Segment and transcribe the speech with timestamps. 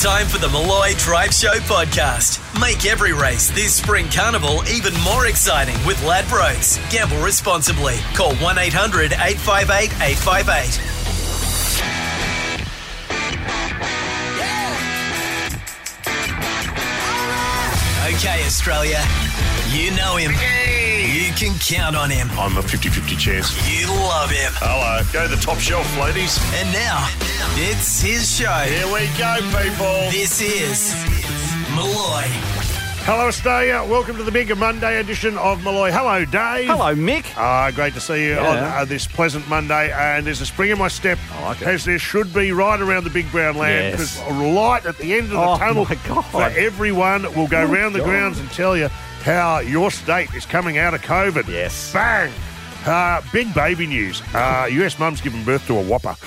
[0.00, 2.40] Time for the Molloy Drive Show podcast.
[2.58, 6.80] Make every race this spring carnival even more exciting with Ladbrokes.
[6.90, 7.96] Gamble responsibly.
[8.14, 10.80] Call 1 800 858 858.
[18.16, 19.04] Okay, Australia.
[19.68, 20.79] You know him.
[21.30, 22.28] You can count on him.
[22.32, 23.54] I'm a 50 50 chance.
[23.70, 24.50] You love him.
[24.56, 25.00] Hello.
[25.12, 26.36] Go to the top shelf, ladies.
[26.54, 27.06] And now,
[27.54, 28.50] it's his show.
[28.66, 30.10] Here we go, people.
[30.10, 30.92] This is
[31.76, 32.24] Molloy.
[33.06, 33.84] Hello, Australia.
[33.88, 35.92] Welcome to the big Monday edition of Molloy.
[35.92, 36.66] Hello, Dave.
[36.66, 37.24] Hello, Mick.
[37.36, 38.80] Ah, great to see you on Yeah.
[38.80, 39.92] uh, this pleasant Monday.
[39.92, 41.68] And there's a spring in my step, I like it.
[41.68, 43.98] as there should be right around the big brown land.
[44.00, 44.16] Yes.
[44.18, 46.22] There's a light at the end of the Oh, tunnel my God.
[46.22, 47.22] for everyone.
[47.36, 48.08] We'll go Oh, round the God.
[48.08, 48.90] grounds and tell you
[49.22, 51.48] how your state is coming out of COVID.
[51.48, 51.92] Yes.
[51.92, 52.32] Bang.
[52.86, 54.22] Uh, big baby news.
[54.34, 56.14] Uh, US mum's given birth to a whopper.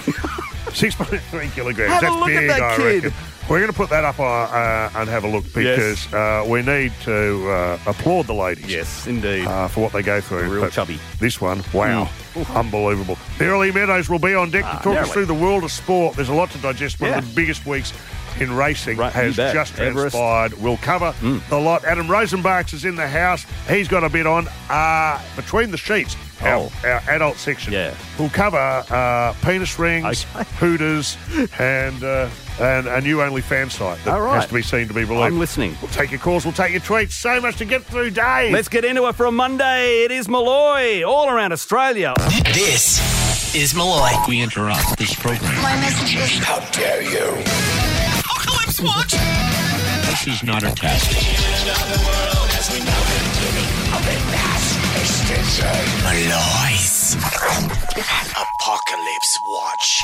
[0.74, 1.92] 6.3 kilograms.
[1.94, 3.04] Have a That's look at big, that I kid.
[3.06, 3.14] reckon.
[3.50, 6.62] We're going to put that up uh, uh, and have a look because uh, we
[6.62, 9.46] need to uh, applaud the ladies Yes, indeed.
[9.46, 10.50] uh, for what they go through.
[10.50, 10.98] Real But chubby.
[11.20, 12.10] This one, wow,
[12.56, 13.18] unbelievable.
[13.38, 16.16] Neroli Meadows will be on deck to talk us through the world of sport.
[16.16, 17.02] There's a lot to digest.
[17.02, 17.18] One Yeah.
[17.18, 17.92] of the biggest weeks
[18.40, 19.54] in racing Right, has you bet.
[19.54, 20.16] just Everest.
[20.16, 20.54] transpired.
[20.62, 21.14] We'll cover
[21.50, 21.84] the lot.
[21.86, 23.46] Adam Rosenbachs is in the house.
[23.70, 24.48] He's got a bit on.
[24.70, 26.72] Uh, between the sheets, our, Oh.
[26.84, 27.74] our adult section.
[27.74, 27.94] Yeah.
[28.20, 28.58] We'll cover
[28.90, 30.46] uh, penis rings, Okay.
[30.60, 31.18] hooters,
[31.60, 32.28] and, uh,
[32.60, 34.36] and a new OnlyFans site that All right.
[34.36, 35.24] has to be seen to be believed.
[35.26, 35.76] I'm listening.
[35.82, 36.44] We'll take your calls.
[36.46, 37.12] We'll take your tweets.
[37.14, 38.52] So much to get through, Dave.
[38.54, 40.04] Let's get into it from Monday.
[40.04, 42.14] It is Molloy, all around Australia.
[42.54, 44.12] This is Molloy.
[44.28, 45.56] we interrupt this program.
[45.62, 48.23] My message is How dare you?
[48.84, 49.14] Apocalypse Watch.
[50.10, 51.14] This is not a test.
[55.84, 57.16] Molloy's
[58.32, 60.02] Apocalypse Watch.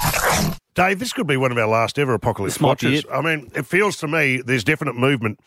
[0.75, 3.03] Dave, this could be one of our last ever apocalypse This might be watches.
[3.05, 3.11] it.
[3.11, 5.39] I mean, it feels to me there's definite movement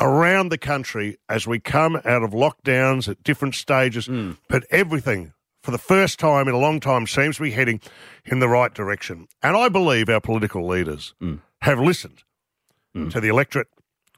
[0.00, 4.32] around the country as we come out of lockdowns at different stages, Hmm.
[4.48, 5.32] but everything
[5.62, 7.80] for the first time in a long time seems to be heading
[8.24, 9.26] in the right direction.
[9.42, 11.36] And I believe our political leaders Hmm.
[11.62, 12.22] have listened
[12.94, 13.68] to the electorate.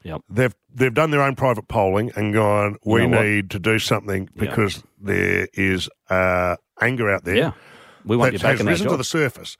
[0.03, 0.21] Yep.
[0.29, 3.25] They've they've done their own private polling and gone, we You know what?
[3.25, 7.51] need to do something because there is uh, anger out there Yeah.
[8.03, 9.57] We want that you back has in risen to the surface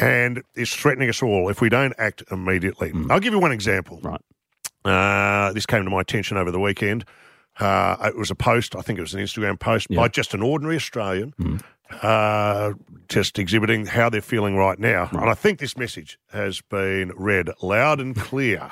[0.00, 2.92] and is threatening us all if we don't act immediately.
[3.08, 4.00] I'll give you one example.
[4.02, 4.20] Right.
[4.84, 7.04] Uh, this came to my attention over the weekend.
[7.60, 10.42] Uh, it was a post, I think it was an Instagram post by just an
[10.42, 11.32] ordinary Australian,
[12.02, 12.72] uh,
[13.08, 15.08] just exhibiting how they're feeling right now.
[15.12, 18.70] And I think this message has been read loud and clear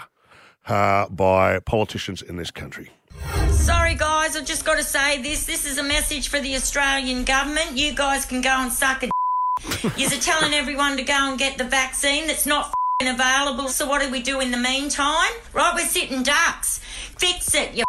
[0.67, 2.91] uh, by politicians in this country.
[3.51, 5.47] Sorry, guys, I've just got to say this.
[5.47, 7.77] This is a message for the Australian government.
[7.77, 9.11] You guys can go and suck a
[9.97, 13.69] You're telling everyone to go and get the vaccine that's not fing available.
[13.69, 15.31] So what do we do in the meantime?
[15.53, 16.81] Right, we're sitting ducks.
[17.17, 17.85] Fix it, you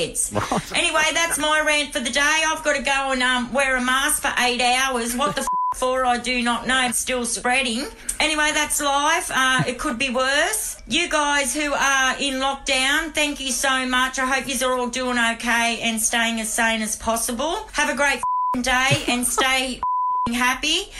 [0.00, 0.32] kids.
[0.74, 2.42] Anyway, that's my rant for the day.
[2.46, 5.16] I've got to go and um, wear a mask for eight hours.
[5.16, 5.40] What the
[5.72, 6.86] f- for, I do not know.
[6.88, 7.86] It's still spreading.
[8.18, 9.30] Anyway, that's life.
[9.34, 10.80] Uh, it could be worse.
[10.86, 14.18] You guys who are in lockdown, thank you so much.
[14.18, 17.56] I hope you are all doing okay and staying as sane as possible.
[17.72, 18.22] Have a great
[18.62, 19.80] day and stay
[20.32, 20.90] happy.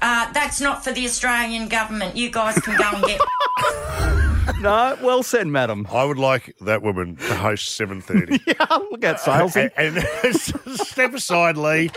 [0.00, 2.16] Uh, that's not for the Australian government.
[2.16, 3.20] You guys can go and get
[4.62, 5.86] No, well said, madam.
[5.92, 8.40] I would like that woman to host 7.30.
[8.46, 9.70] Yeah, look at salesy.
[9.76, 11.90] and, and step aside, Lee,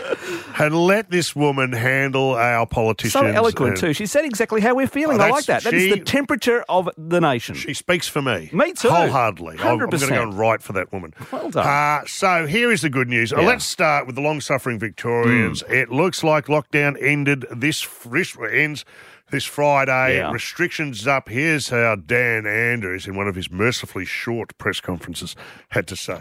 [0.58, 3.14] and let this woman handle our politicians.
[3.14, 3.92] So eloquent, and too.
[3.94, 5.18] She said exactly how we're feeling.
[5.18, 5.62] Oh, I like that.
[5.64, 7.54] that's- That is she- the temperature of the nation.
[7.56, 8.50] She speaks for me.
[8.52, 8.90] Me too.
[8.90, 9.58] Wholeheartedly.
[9.58, 10.08] I'm- I'm going to 100%.
[10.10, 11.14] go and write for that woman.
[11.32, 11.66] Well done.
[11.66, 13.32] Uh, so here is the good news.
[13.32, 15.62] Uh, Let's start with the long-suffering Victorians.
[15.66, 15.72] Hmm.
[15.72, 18.84] It looks like lockdown ended this, this ends
[19.30, 20.18] this Friday.
[20.18, 20.30] Yeah.
[20.30, 21.28] Restrictions up.
[21.28, 25.34] Here's how Dan Andrews, in one of his mercifully short press conferences,
[25.70, 26.20] had to say.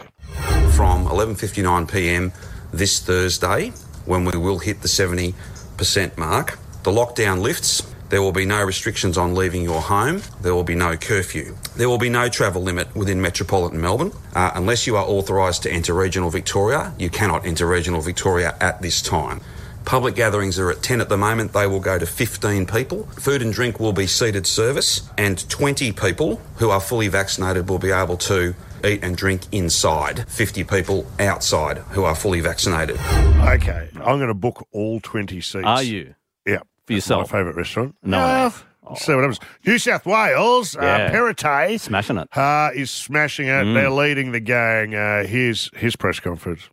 [0.76, 2.32] from 11:59 p.m.
[2.74, 3.72] this Thursday,
[4.06, 6.58] when we will hit the 70% mark.
[6.84, 7.84] The lockdown lifts.
[8.10, 10.22] There will be no restrictions on leaving your home.
[10.42, 11.56] There will be no curfew.
[11.78, 14.12] There will be no travel limit within metropolitan Melbourne.
[14.36, 18.82] Uh, unless you are authorised to enter regional Victoria, you cannot enter regional Victoria at
[18.82, 19.40] this time.
[19.86, 21.54] Public gatherings are at 10 at the moment.
[21.54, 23.04] They will go to 15 people.
[23.20, 27.80] Food and drink will be seated service, and 20 people who are fully vaccinated will
[27.80, 28.54] be able to
[28.86, 30.28] eat and drink inside.
[30.30, 32.98] 50 people outside who are fully vaccinated.
[33.42, 35.66] Okay, I'm going to book all 20 seats.
[35.66, 36.16] Are you?
[36.46, 36.60] Yeah.
[36.88, 37.32] For yourself?
[37.32, 37.96] My favourite restaurant.
[38.04, 38.96] No one Yeah.
[38.96, 39.40] see what happens.
[39.66, 41.12] New South Wales, uh, Yeah.
[41.12, 42.38] Perrottet, Smashing it.
[42.38, 43.52] uh, is smashing it.
[43.66, 43.74] Mm.
[43.74, 44.96] They're leading the gang.
[44.96, 46.70] Uh, here's his press conference.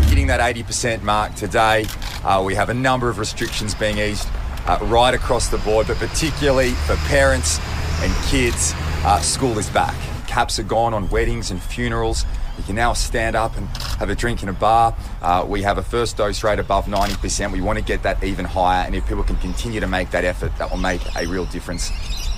[0.00, 1.86] Uh, hitting that 80% mark today.
[2.24, 4.28] Uh, we have a number of restrictions being eased
[4.66, 7.58] uh, right across the board, but particularly for parents
[8.00, 8.72] and kids,
[9.04, 9.94] uh, school is back.
[10.26, 12.24] Caps are gone on weddings and funerals.
[12.56, 13.66] You can now stand up and
[13.98, 14.94] have a drink in a bar.
[15.22, 17.52] Uh, we have a first dose rate above 90%.
[17.52, 20.24] We want to get that even higher, and if people can continue to make that
[20.24, 21.90] effort, that will make a real difference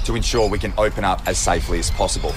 [0.05, 2.31] to ensure we can open up as safely as possible.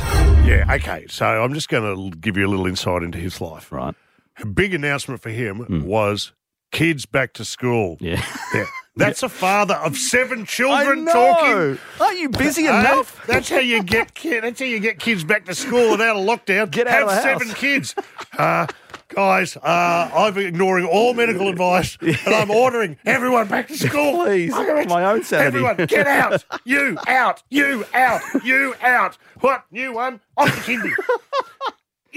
[0.45, 1.05] Yeah, okay.
[1.09, 3.71] So I'm just going to give you a little insight into his life.
[3.71, 3.95] Right.
[4.41, 6.33] A big announcement for him was
[6.71, 7.97] kids back to school.
[7.99, 8.23] Yeah.
[8.53, 8.65] Yeah.
[8.97, 11.77] That's a father of seven children talking.
[11.99, 13.25] Aren't you busy enough?
[13.27, 14.43] that's how you get kid.
[14.43, 16.71] That's how you get kids back to school without a lockdown.
[16.71, 17.57] Get out Have of the seven house.
[17.57, 17.95] kids.
[18.37, 18.67] Uh,
[19.09, 24.23] guys, uh, I'm ignoring all medical advice and I'm ordering everyone back to school.
[24.23, 24.89] Please, it.
[24.89, 25.47] my own sanity.
[25.47, 26.43] Everyone, get out.
[26.63, 27.43] You out.
[27.49, 28.21] You out.
[28.45, 29.17] You out.
[29.41, 29.65] What?
[29.71, 30.21] New one?
[30.37, 30.91] Off the kindy.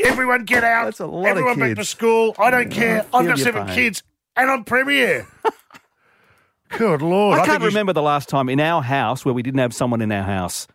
[0.05, 0.85] Everyone get out.
[0.87, 2.35] That's a lot of Everyone back to school.
[2.39, 3.07] I don't care.
[3.13, 3.75] I've got seven pain.
[3.75, 4.03] kids
[4.37, 5.27] and I'm premier.
[6.77, 7.39] Good Lord.
[7.39, 10.01] I think can't remember the last time in our house where we didn't have someone
[10.01, 10.67] in our house.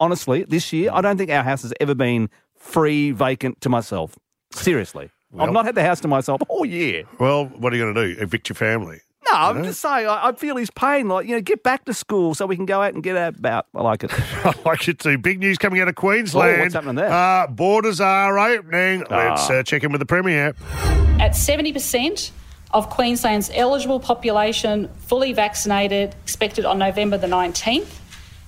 [0.00, 4.18] Honestly, this year, I don't think our house has ever been free, vacant to myself.
[4.52, 5.10] Seriously.
[5.38, 7.04] I've not had the house to myself all year.
[7.18, 8.22] Well, what are you going to do?
[8.22, 9.00] Evict your family?
[9.36, 11.08] No, I'm just saying, I, I feel his pain.
[11.08, 13.38] Like, you know, get back to school so we can go out and get out
[13.38, 13.66] about.
[13.74, 14.10] I like it.
[14.44, 15.18] I like it too.
[15.18, 16.56] Big news coming out of Queensland.
[16.56, 17.10] Oh, what's happening there?
[17.10, 19.04] Uh, borders are opening.
[19.10, 19.16] Ah.
[19.16, 20.54] Let's uh, check in with the Premier.
[21.18, 22.30] At 70%
[22.72, 27.86] of Queensland's eligible population fully vaccinated, expected on November the 19th.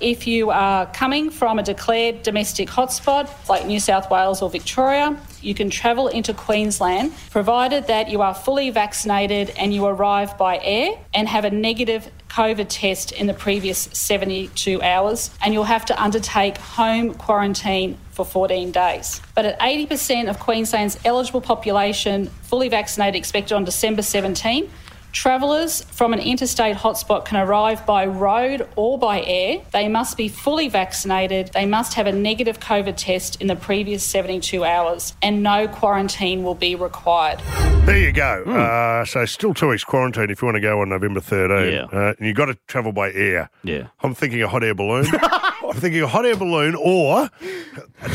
[0.01, 5.19] If you are coming from a declared domestic hotspot like New South Wales or Victoria,
[5.43, 10.61] you can travel into Queensland provided that you are fully vaccinated and you arrive by
[10.63, 15.87] air and have a negative COVID test in the previous 72 hours, and you'll have
[15.87, 19.21] to undertake home quarantine for 14 days.
[19.35, 24.71] But at 80% of Queensland's eligible population fully vaccinated, expected on December 17,
[25.13, 29.63] Travellers from an interstate hotspot can arrive by road or by air.
[29.73, 31.51] They must be fully vaccinated.
[31.55, 36.43] They must have a negative COVID test in the previous 72 hours, and no quarantine
[36.45, 37.41] will be required.
[37.87, 38.45] There you go.
[38.45, 41.73] Uh, so still two weeks quarantine if you want to go on November 13.
[41.73, 41.85] Yeah.
[41.85, 43.49] Uh, and you've got to travel by air.
[43.65, 43.89] Yeah.
[44.03, 45.07] I'm thinking a hot air balloon.
[45.13, 47.31] I'm thinking a hot air balloon or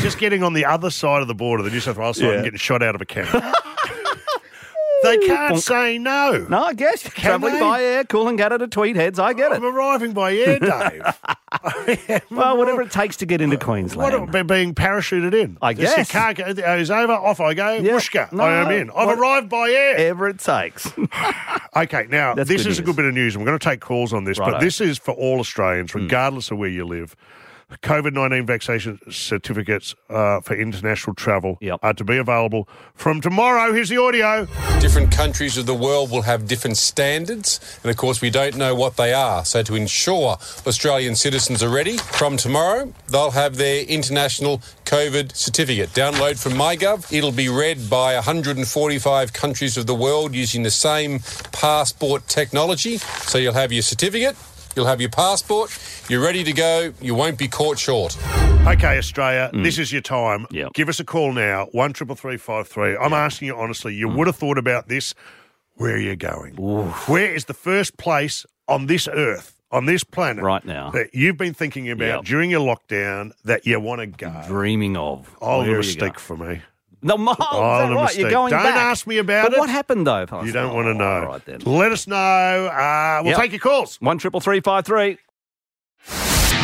[0.00, 2.32] just getting on the other side of the border, the New South Wales side, Yeah.
[2.34, 3.30] and getting shot out of a cannon.
[5.04, 6.46] they can't say no.
[6.48, 7.02] No, I guess.
[7.02, 9.18] Travelling by air, cooling out to Tweed Heads.
[9.18, 9.56] I get it.
[9.56, 12.22] I'm arriving by air, Dave.
[12.30, 14.02] Well, whatever it takes to get into Queensland.
[14.02, 15.56] What about being parachuted in?
[15.62, 15.96] I guess.
[15.96, 18.90] Your car goes over, off I go, whooshka, No, I am in.
[18.90, 19.92] I've what- arrived by air.
[19.92, 20.90] Whatever it takes.
[21.76, 23.36] Okay, now That's this is a good bit of news.
[23.36, 24.58] We're going to take calls on this, but Righto.
[24.58, 24.64] Hmm.
[24.64, 27.16] this is for all Australians, regardless of where you live.
[27.82, 31.80] COVID 19 vaccination certificates uh, for international travel Yep.
[31.82, 33.72] are to be available from tomorrow.
[33.72, 34.46] Here's the audio.
[34.80, 38.74] Different countries of the world will have different standards, and of course, we don't know
[38.74, 39.44] what they are.
[39.44, 40.36] So, to ensure
[40.66, 45.90] Australian citizens are ready, from tomorrow, they'll have their international COVID certificate.
[45.90, 47.12] Download from MyGov.
[47.12, 51.20] It'll be read by 145 countries of the world using the same
[51.52, 52.98] passport technology.
[52.98, 54.36] So, you'll have your certificate,
[54.76, 55.76] you'll have your passport,
[56.08, 58.16] you're ready to go, you won't be caught short.
[58.66, 60.46] Okay, Australia, this is your time.
[60.50, 60.72] Yep.
[60.74, 62.96] Give us a call now, one triple three five three.
[62.96, 63.94] I'm asking you honestly.
[63.94, 64.16] You Hmm.
[64.16, 65.14] would have thought about this.
[65.74, 66.54] Where are you going?
[66.54, 70.90] Where is the first place on this earth, on this planet, Right now.
[70.92, 72.24] that you've been thinking about Yep.
[72.24, 74.32] during your lockdown that you want to go?
[74.46, 75.28] Dreaming of.
[75.42, 76.60] Oh, the Where you mistake for me.
[77.06, 78.02] No, Miles, Oh, is that right?
[78.04, 78.20] mistake.
[78.22, 78.76] You're going Don't back.
[78.76, 79.50] ask me about it.
[79.50, 79.60] but it.
[79.60, 80.26] what happened though?
[80.42, 81.04] You don't want to know.
[81.04, 81.60] All right then.
[81.66, 82.16] Let us know.
[82.16, 83.40] Uh, we'll Yep.
[83.40, 83.96] take your calls.
[84.00, 85.18] One triple three five three.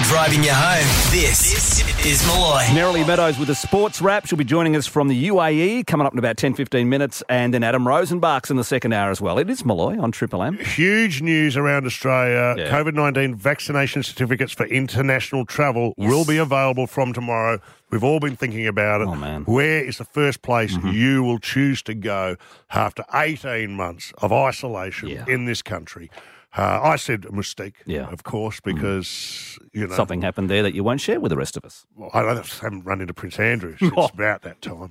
[0.08, 0.86] Driving you home.
[1.12, 2.62] This is Molloy.
[2.68, 4.24] Neroli Meadows with a sports wrap.
[4.26, 7.22] She'll be joining us from the UAE coming up in about 10, 15 minutes.
[7.28, 9.38] And then Adam Rosenbach's in the second hour as well.
[9.38, 10.56] It is Molloy on Triple M.
[10.58, 12.54] Huge news around Australia.
[12.56, 12.70] Yeah.
[12.70, 17.60] COVID 19 vaccination certificates for international travel will be available from tomorrow.
[17.90, 19.08] We've all been thinking about it.
[19.08, 19.42] Oh, man.
[19.42, 19.52] Mm-hmm.
[19.52, 22.36] Where is the first place you will choose to go
[22.70, 25.24] after 18 months of isolation Yeah.
[25.28, 26.10] in this country?
[26.56, 28.06] Uh, I said a mistake, Yeah.
[28.06, 28.12] Mm.
[28.12, 31.56] of course, because, you know, Something happened there that you won't share with the rest
[31.56, 31.86] of us.
[31.94, 34.90] Well, I don't- haven't run into Prince Andrew since about that time.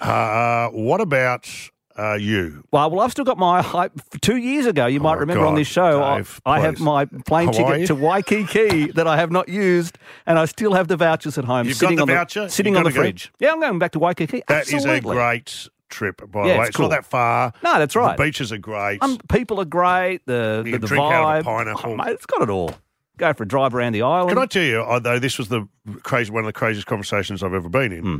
[0.00, 1.48] Uh, what about
[1.96, 2.64] uh, you?
[2.72, 3.92] Well, well, I've still got my hype.
[4.20, 7.04] Two years ago, you might Oh, remember on this show, I- Dave, I, have my
[7.04, 7.72] plane Hawaii?
[7.82, 9.96] ticket to Waikiki that I have not used,
[10.26, 12.44] and I still have the vouchers at home You've got sitting the on voucher?
[12.44, 13.02] the sitting You've on the gotta go?
[13.02, 13.32] fridge.
[13.38, 14.42] Yeah, I'm going back to Waikiki.
[14.48, 15.10] That is Absolutely.
[15.12, 16.60] a great trip, by Yeah, the way.
[16.62, 16.88] it's It's cool.
[16.88, 17.52] not that far.
[17.62, 18.16] No, that's right.
[18.16, 18.98] The beaches are great.
[19.02, 20.26] Um, people are great.
[20.26, 21.90] The You the, the drink vibe, out of a pineapple.
[21.92, 22.74] Oh, mate, it's got it all.
[23.18, 24.30] Go for a drive around the island.
[24.30, 25.68] Can I tell you, Though this was the
[26.02, 28.02] crazy one of the craziest conversations I've ever been in.
[28.02, 28.18] Hmm.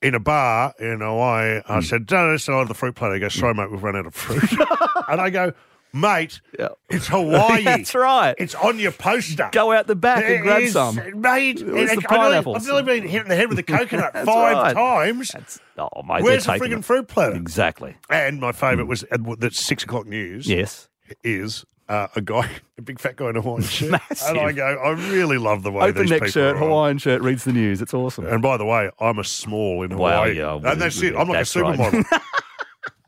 [0.00, 3.34] In a bar in Hawaii, I said, "No, that's not the fruit plate." He goes,
[3.34, 4.44] "Sorry, mate, we've run out of fruit."
[5.08, 5.52] and I go,
[5.92, 6.68] Mate, Yeah.
[6.90, 7.64] it's Hawaii.
[7.64, 8.34] That's right.
[8.38, 9.48] It's on your poster.
[9.52, 10.96] Go out the back It and grab is, some.
[11.20, 12.56] Mate, Where's and the pineapples?
[12.56, 14.74] I've nearly been hit in the head with a coconut five right.
[14.74, 15.30] times.
[15.30, 16.84] That's, oh, mate, Where's the frigging it.
[16.84, 17.36] fruit platter?
[17.36, 17.96] Exactly.
[18.10, 20.46] And my favourite was uh, that six o'clock news.
[20.46, 20.88] Yes.
[21.24, 23.90] is uh, a guy, a big fat guy in a Hawaiian shirt.
[23.92, 24.28] Massive.
[24.36, 26.58] And I go, I really love the way Open these neck people shirt.
[26.58, 27.80] Hawaiian shirt, reads the news.
[27.80, 28.26] It's awesome.
[28.26, 30.36] And by the way, I'm a small in Wow, Hawaii.
[30.36, 31.16] yeah, and that's it.
[31.16, 31.78] I'm like that's a right.
[31.78, 32.20] supermodel.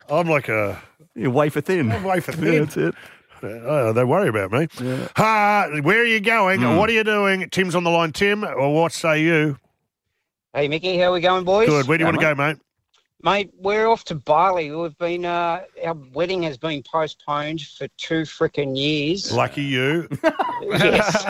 [0.09, 0.83] I'm like a
[1.15, 1.91] You're wafer thin.
[1.93, 2.65] I'm wafer Yeah, thin.
[2.65, 2.95] that's it.
[3.43, 4.69] Oh, they worry about me.
[5.17, 6.61] Uh, where are you going?
[6.61, 6.77] Hmm.
[6.77, 7.49] What are you doing?
[7.51, 8.13] Tim's on the line.
[8.13, 9.57] Tim, or what say you?
[10.53, 11.67] Hey, Mickey, how are we going, boys?
[11.69, 11.89] Good.
[11.89, 12.57] Where do you Yeah, want to go, mate?
[13.23, 14.71] Mate, we're off to Bali.
[14.71, 19.31] We've been, uh, our wedding has been postponed for two frickin' years.
[19.33, 20.09] Lucky you.
[20.63, 21.23] yes.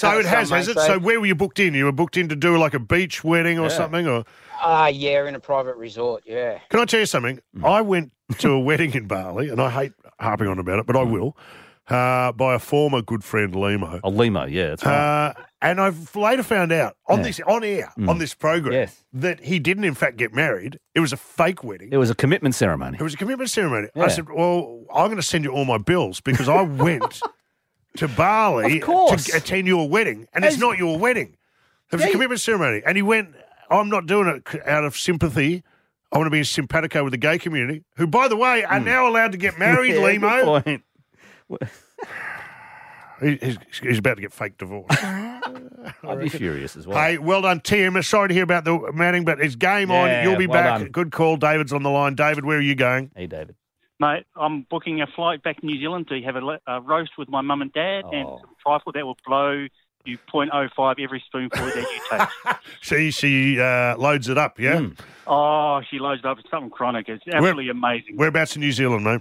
[0.00, 0.74] So it has, Some has it?
[0.78, 0.86] say.
[0.86, 1.74] So where were you booked in?
[1.74, 3.68] You were booked in to do like a beach wedding or Yeah.
[3.76, 4.06] something?
[4.08, 4.24] Or
[4.60, 6.58] Ah, yeah, in a private resort, yeah.
[6.70, 7.40] Can I tell you something?
[7.62, 10.96] I went to a wedding in Bali, and I hate harping on about it, but
[10.96, 11.36] I will,
[11.88, 14.00] uh, by a former good friend, Limo.
[14.04, 15.28] Oh, limo, yeah, that's right.
[15.28, 17.24] Uh, and I've later found out on Yeah.
[17.24, 19.02] this on air on this program Yes.
[19.12, 20.78] that he didn't in fact get married.
[20.94, 21.88] It was a fake wedding.
[21.90, 22.98] it was a commitment ceremony.
[23.00, 23.88] It was a commitment ceremony.
[23.96, 27.20] I said, "Well, I'm going to send you all my bills because I went
[27.96, 31.36] to Bali to attend your wedding, and it's not your wedding.
[31.90, 33.34] It was Yeah, a commitment ceremony." And he went,
[33.70, 35.64] "I'm not doing it out of sympathy.
[36.12, 38.80] I want to be in simpatico with the gay community, who, by the way, are
[38.80, 39.98] now allowed to get married." Hmm.
[40.00, 40.82] Yeah, Limo, good
[41.50, 41.70] point.
[43.20, 44.86] He- he's, he's about to get fake divorce.
[45.02, 46.96] I'd be furious as well.
[46.96, 48.00] Hey, well done, Tim.
[48.02, 50.22] Sorry to hear about the Manning, but it's game on.
[50.22, 50.78] You'll be well back.
[50.82, 50.88] done.
[50.90, 51.36] Good call.
[51.36, 52.14] David's on the line.
[52.14, 53.10] David, where are you going?
[53.16, 53.56] Hey, David.
[53.98, 57.12] Mate, I'm booking a flight back to New Zealand to have a, le- a roast
[57.18, 58.38] with my mum and dad and Oh.
[58.40, 59.66] some trifle that will blow
[60.04, 62.56] you 0.05 every spoonful that you take.
[62.80, 64.58] She she uh, loads it up.
[64.58, 64.76] Yeah.
[64.76, 64.98] Mm.
[65.26, 66.38] oh, she loads it up.
[66.38, 67.08] It's something chronic.
[67.08, 68.16] It's absolutely amazing.
[68.16, 69.20] Whereabouts in New Zealand, mate?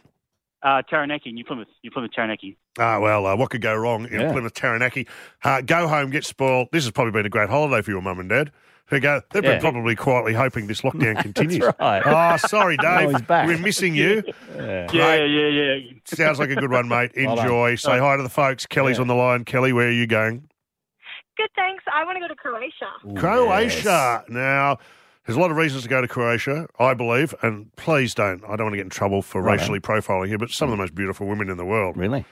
[0.63, 1.67] Uh, Taranaki, New Plymouth.
[1.83, 2.57] New Plymouth, Taranaki.
[2.79, 4.31] Ah, well, uh, what could go wrong in Yeah.
[4.31, 5.07] Plymouth Taranaki?
[5.43, 6.67] Uh, go home, get spoiled.
[6.71, 8.51] This has probably been a great holiday for your mum and dad.
[8.89, 9.53] They go, they've Yeah.
[9.53, 11.63] been probably quietly hoping this lockdown continues.
[11.79, 12.01] right.
[12.05, 13.11] Oh, sorry, Dave.
[13.11, 13.47] he's back.
[13.47, 14.23] We're missing you.
[14.55, 14.87] Yeah.
[14.91, 15.79] Yeah, yeah, yeah.
[16.05, 17.11] Sounds like a good one, mate.
[17.15, 17.39] Well.
[17.39, 17.75] Enjoy.
[17.75, 18.65] Say hi to the folks.
[18.65, 19.01] Kelly's Yeah.
[19.01, 19.45] on the line.
[19.45, 20.47] Kelly, where are you going?
[21.37, 21.83] Good, thanks.
[21.93, 22.89] I want to go to Croatia.
[23.07, 24.23] Ooh, Croatia.
[24.27, 24.77] Now,
[25.25, 28.43] there's a lot of reasons to go to Croatia, I believe, and please don't.
[28.45, 29.61] I don't want to get in trouble for Righto.
[29.61, 31.95] racially profiling here, but some of the most beautiful women in the world.
[31.97, 32.25] Really?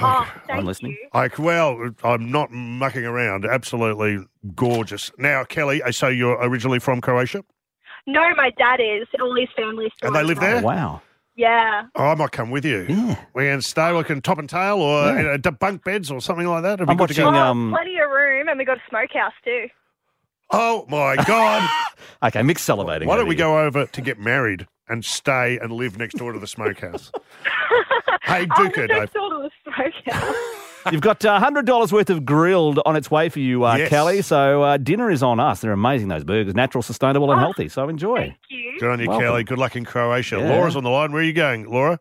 [0.00, 0.92] Oh, thank listening.
[0.92, 1.08] you.
[1.12, 3.44] I, well, I'm not mucking around.
[3.44, 4.18] Absolutely
[4.54, 5.10] gorgeous.
[5.18, 7.44] Now, Kelly, uh, I say you're originally from Croatia,
[8.06, 9.06] No, my dad is.
[9.20, 10.62] All his family's still and they live there.
[10.62, 11.02] Wow.
[11.36, 11.84] Yeah.
[11.94, 12.86] Oh, I might come with you.
[12.88, 13.16] Yeah.
[13.34, 15.16] We can stay like in top and tail, or Yeah.
[15.18, 16.74] you know, d- bunk beds, or something like that.
[16.74, 17.26] It'd be I'm good to go.
[17.26, 19.66] watching, Oh, um, plenty of room, and we got a smokehouse too.
[20.52, 21.68] Oh my God!
[22.22, 23.06] Okay, mixed salivating.
[23.06, 23.44] Why don't we here.
[23.46, 27.10] go over to get married and stay and live next door to the smokehouse?
[28.24, 29.12] hey, Oh, Duca, next Dave.
[29.14, 29.50] door to the
[30.04, 30.34] smokehouse.
[30.92, 33.88] You've got uh, $100 worth of grilled on its way for you, uh, Yes.
[33.90, 34.22] Kelly.
[34.22, 35.60] So uh, dinner is on us.
[35.60, 36.54] They're amazing, those burgers.
[36.54, 37.68] Natural, sustainable, and Oh, healthy.
[37.68, 38.16] So enjoy.
[38.18, 38.80] Thank you.
[38.80, 39.26] Good on you, Welcome.
[39.26, 39.44] Kelly.
[39.44, 40.38] Good luck in Croatia.
[40.38, 40.48] Yeah.
[40.50, 41.12] Laura's on the line.
[41.12, 42.00] Where are you going, Laura?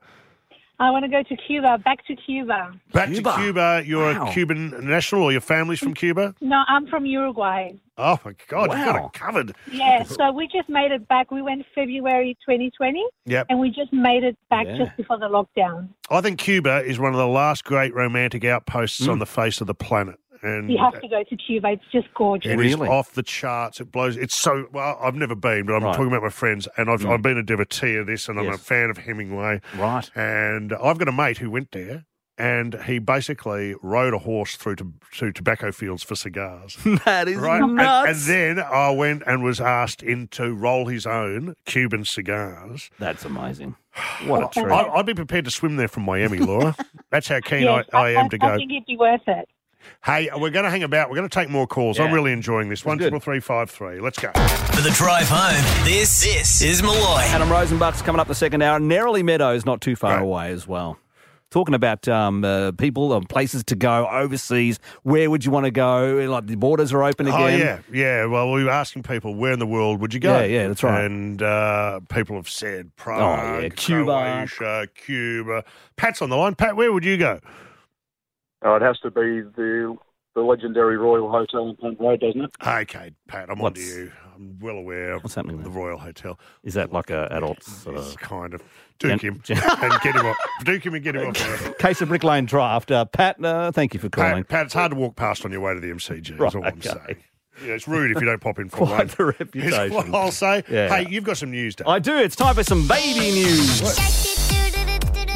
[0.82, 2.72] I want to go to Cuba, back to Cuba.
[2.94, 3.32] Back Cuba.
[3.32, 3.84] to Cuba.
[3.86, 4.30] You're Wow.
[4.30, 6.34] a Cuban national, or your family's from Cuba?
[6.40, 7.74] No, I'm from Uruguay.
[7.98, 9.08] Oh my God, you've got Wow.
[9.08, 9.56] it covered.
[9.72, 11.32] Yeah, so we just made it back.
[11.32, 13.48] We went February 2020, Yep.
[13.50, 14.78] and we just made it back Yeah.
[14.78, 15.90] just before the lockdown.
[16.10, 19.12] I think Cuba is one of the last great romantic outposts Mm.
[19.12, 20.16] on the face of the planet.
[20.42, 21.70] And You have to go to Cuba.
[21.72, 22.52] It's just gorgeous.
[22.52, 22.88] It is Really?
[22.88, 23.80] off the charts.
[23.82, 24.16] It blows.
[24.18, 24.98] It's so well.
[25.02, 25.92] I've never been, but I'm Right.
[25.96, 27.12] talking about my friends, and I've, Mm.
[27.14, 29.62] I've been a devotee of this, and I'm a fan of Hemingway.
[29.78, 30.10] Right.
[30.16, 32.06] And I've got a mate who went there,
[32.38, 36.78] and he basically rode a horse through to, to tobacco fields for cigars.
[37.06, 38.28] that is Right, and, nuts.
[38.30, 42.90] and then I went and was asked in to roll his own Cuban cigars.
[42.98, 43.76] That's amazing.
[44.26, 44.72] What a treat.
[44.72, 46.76] I, I'd be prepared to swim there from Miami, Laura.
[47.10, 48.48] That's how keen Yes, I, I am to go.
[48.48, 48.58] I go.
[48.58, 49.50] think it'd be worth it.
[50.06, 51.10] Hey, we're going to hang about.
[51.10, 52.00] We're going to take more calls.
[52.00, 52.86] I'm really enjoying this.
[52.86, 53.06] One good.
[53.06, 54.00] triple three five three.
[54.00, 54.32] Let's go.
[54.32, 57.22] For the drive home, this, this is Molloy.
[57.24, 58.80] Adam Rosenbach's coming up the second hour.
[58.80, 60.22] Neroli Meadows, not too far Right.
[60.24, 60.98] away as well.
[61.52, 64.80] Talking about um, uh, people, and places to go overseas.
[65.02, 66.28] Where would you want to go?
[66.30, 67.42] Like the borders are open again.
[67.42, 68.26] Oh yeah, yeah.
[68.26, 70.38] Well, we were asking people where in the world would you go?
[70.42, 71.04] Yeah, yeah, that's right.
[71.06, 74.46] And uh, people have said Prague, yeah, Cuba.
[74.48, 75.64] Croatia, Cuba.
[75.96, 76.54] Pat's on the line.
[76.54, 77.40] Pat, where would you go?
[78.64, 79.96] Oh, it has to be the
[80.36, 82.52] the legendary Royal Hotel in Punt Road, doesn't it?
[82.66, 84.12] Okay, Pat, I'm on to you.
[84.36, 85.72] I'm well aware of What's happening the there?
[85.72, 86.40] Royal Hotel.
[86.64, 88.62] Is that like a adult sort It's of kind of
[89.00, 90.38] duke Gen- him gen- and get him off.
[90.64, 91.78] Duke him and get him off.
[91.80, 92.92] case of Brick Lane draft?
[92.92, 94.44] Uh, Pat, uh, thank you for calling.
[94.44, 96.32] Pat, Pat, it's hard to walk past on your way to the MCG.
[96.32, 96.90] Right, That's all I'm okay.
[96.90, 97.24] saying.
[97.66, 99.08] Yeah, it's rude if you don't pop in for Quite one.
[99.08, 99.94] the Is reputation.
[99.94, 100.64] what I'll say.
[100.70, 100.88] Yeah.
[100.96, 101.88] Hey, you've got some news, Dave.
[101.88, 102.16] I do.
[102.18, 104.29] It's time for some baby news.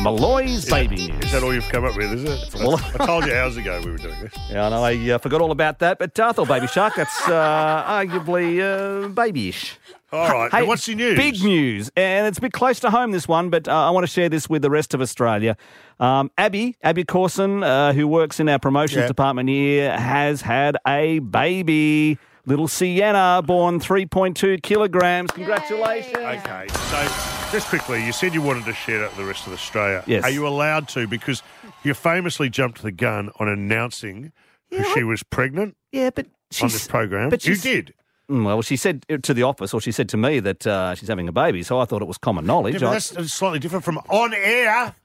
[0.03, 1.31] Molloy's baby Is news.
[1.31, 2.61] that all you've come up with, is it?
[2.61, 4.33] all- I told you hours ago we were doing this.
[4.51, 4.83] Yeah, I know.
[4.83, 8.59] I uh, forgot all about that, but uh, I thought Baby Shark, that's uh, arguably
[8.59, 9.77] uh, babyish.
[10.11, 10.51] All right.
[10.51, 11.15] Hey, now what's the news?
[11.17, 14.03] Big news, and it's a bit close to home, this one, but uh, I want
[14.05, 15.55] to share this with the rest of Australia.
[16.01, 19.07] Um, Abby, Abby Corson, uh, who works in our promotions Yeah.
[19.07, 22.19] department here, has had a baby.
[22.45, 25.31] Little Sienna, born 3.2 kilograms.
[25.31, 26.17] Congratulations.
[26.17, 29.53] Okay, so just quickly, you said you wanted to share that with the rest of
[29.53, 30.03] Australia.
[30.07, 30.23] Yes.
[30.23, 31.07] Are you allowed to?
[31.07, 31.41] Because
[31.83, 34.31] you famously jumped the gun on announcing
[34.71, 36.25] that she was pregnant Yeah, but
[36.61, 37.29] on this program.
[37.29, 37.93] but you did.
[38.29, 41.09] Mm, Well, she said to the office, or she said to me that uh, she's
[41.09, 42.73] having a baby, so I thought it was common knowledge.
[42.75, 44.95] Yeah, but I- that's that's slightly different from on air.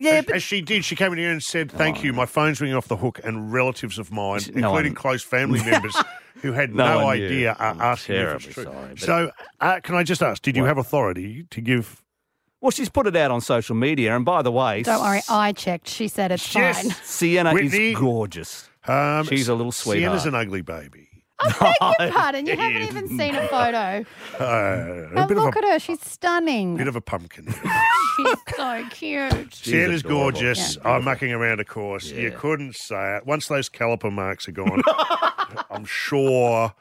[0.00, 2.26] Yeah, as, but- as she did, she came in here and said, "Thank you, my
[2.26, 5.96] phone's ringing off the hook," and relatives of mine, No including one- close family members
[6.42, 8.64] who had No no, idea, are I'm asking if terribly it's true.
[8.64, 12.02] sorry, so, uh, can I just ask, did you have authority to give?
[12.60, 15.52] well, she's put it out on social media, and by the way, Don't worry, I
[15.52, 15.88] checked.
[15.88, 16.82] She said it's Yes.
[16.82, 16.90] fine.
[17.04, 17.92] Sienna Whitney.
[17.92, 18.68] is gorgeous.
[18.86, 20.00] Um, She's a little sweetheart.
[20.20, 20.42] Sienna's sweetheart.
[20.44, 21.07] an ugly baby.
[21.40, 21.48] I
[21.98, 22.46] beg your pardon.
[22.46, 24.04] You haven't even seen a photo.
[24.40, 25.78] Uh, a And bit look of a at her.
[25.80, 26.76] She's stunning.
[26.76, 27.46] bit of a pumpkin.
[28.16, 29.52] She's so cute.
[29.54, 30.30] Sienna's adorable.
[30.32, 30.78] gorgeous.
[30.84, 32.10] I'm mucking around, of course.
[32.10, 33.26] You couldn't say it.
[33.26, 34.80] Once those caliper marks are gone,
[35.70, 36.72] I'm sure.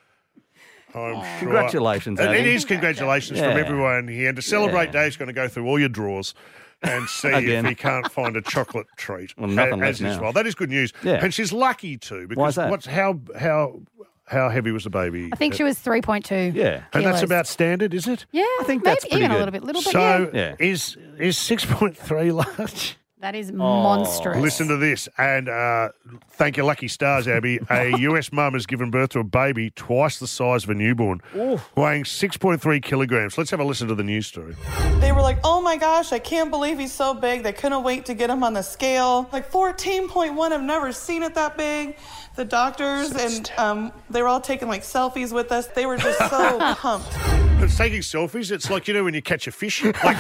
[0.93, 1.39] I'm sure.
[1.39, 2.53] Congratulations, And it Abby.
[2.55, 3.63] is congratulations from Yeah.
[3.63, 4.27] everyone here.
[4.29, 5.03] And to celebrate Yeah.
[5.03, 6.33] Dave's going to go through all your drawers
[6.83, 7.65] and see Again.
[7.65, 9.35] if he can't find a chocolate treat.
[9.37, 10.23] Well, nothing as left as now.
[10.23, 10.33] well.
[10.33, 10.93] That is good news.
[11.03, 11.23] Yeah.
[11.23, 12.27] And she's lucky too.
[12.27, 12.69] Because Why is that?
[12.69, 13.81] what's how how
[14.27, 15.29] how heavy was the baby?
[15.31, 16.53] I think she was 3.2.
[16.53, 16.83] Yeah.
[16.93, 17.23] and that's kilos.
[17.23, 18.25] about standard, is it?
[18.31, 19.39] Yeah, I think maybe that's pretty even a good.
[19.39, 20.55] little bit little, but So yeah, Yeah.
[20.59, 22.97] is is six point three large?
[23.19, 23.55] that is Oh.
[23.55, 24.37] monstrous.
[24.37, 25.89] Listen to this, and uh,
[26.33, 27.59] thank your lucky stars, Abby.
[27.69, 31.21] A US mum has given birth to a baby twice the size of a newborn,
[31.75, 33.35] weighing 6.3 kilograms.
[33.37, 34.55] Let's have a listen to the news story.
[34.99, 37.41] They were like, oh my gosh, I can't believe he's so big.
[37.41, 39.27] They couldn't wait to get him on the scale.
[39.33, 41.95] Like 14.1, I've never seen it that big.
[42.37, 45.67] The doctors and um, they were all taking like selfies with us.
[45.67, 47.07] They were just so pumped.
[47.63, 48.51] It's taking selfies.
[48.51, 50.15] It's like, you know, when you catch a fish like,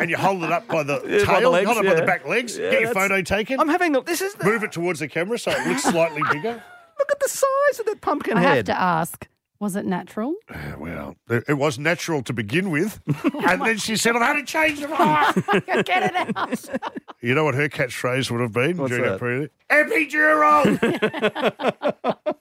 [0.00, 2.04] and you hold it up by the Yeah, by the legs, hold it by the
[2.04, 4.02] back legs, Yeah, get your that's- photo taken, I'm having a.
[4.02, 4.34] This is.
[4.42, 6.60] move it towards the camera so it looks slightly bigger.
[6.98, 9.28] Look at the size of that pumpkin I have to ask,
[9.60, 10.34] was it natural?
[10.50, 13.00] Yeah, well, it it was natural to begin with.
[13.32, 15.44] Oh and then she said, I've had to change the mind.
[15.86, 16.92] Get it out.
[17.22, 19.20] You know what her catchphrase would have been What's during that, that?
[19.20, 19.50] period?
[19.68, 20.64] Epidural!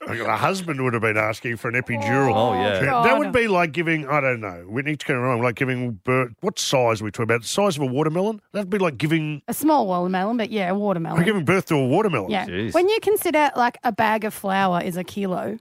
[0.08, 2.34] Her husband would have been asking for an epidural.
[2.34, 2.80] Oh, yeah.
[3.04, 5.92] that would be like giving, I don't know, Whitney, to get it wrong, like giving
[5.92, 7.42] birth, what size are we talking about?
[7.42, 8.40] The size of a watermelon?
[8.54, 11.18] That'd be like giving, A small watermelon, but yeah, a watermelon.
[11.18, 12.32] like giving birth to a watermelon.
[12.32, 12.46] Yeah.
[12.48, 12.74] Jeez.
[12.74, 15.60] When you consider like a bag of flour is a kilo,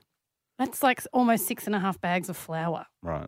[0.59, 2.85] that's like almost six and a half bags of flour.
[3.01, 3.27] Right.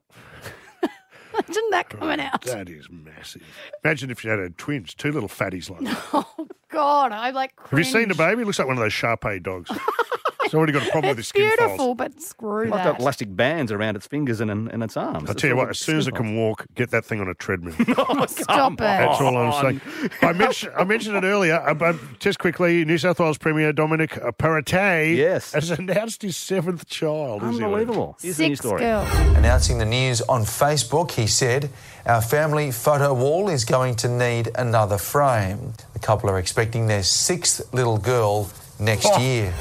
[1.34, 2.41] Imagine that coming out.
[2.41, 3.41] That is massive.
[3.86, 5.98] Imagine if you had had twins, two little fatties like that.
[6.13, 7.54] Oh God, I'm like.
[7.70, 8.41] Have you seen the baby?
[8.41, 9.72] It looks like one of those Sharpei dogs.
[10.44, 11.98] It's already got a problem with his It's skin beautiful, folds.
[11.98, 12.84] but screw I've that.
[12.94, 15.30] got elastic bands around its fingers and, and its arms.
[15.30, 17.34] I'll tell you what, as soon as it can walk, get that thing on a
[17.36, 17.74] treadmill.
[18.28, 18.78] Stop it.
[18.80, 19.82] That's all I'm saying.
[20.22, 24.12] I mentioned, I mentioned it earlier, uh, but just quickly, New South Wales Premier Dominic
[24.38, 25.54] Perrottet Yes.
[25.54, 27.44] has announced his seventh child.
[27.44, 27.64] Is he?
[27.64, 28.18] Unbelievable.
[28.22, 28.82] Here's the new Six story.
[28.82, 29.10] girls.
[29.38, 31.70] Announcing the news on Facebook, he said,
[32.06, 35.74] Our family photo wall is going to need another frame.
[35.94, 38.50] The couple are expecting their sixth little girl
[38.82, 39.20] next Oh.
[39.20, 39.54] year.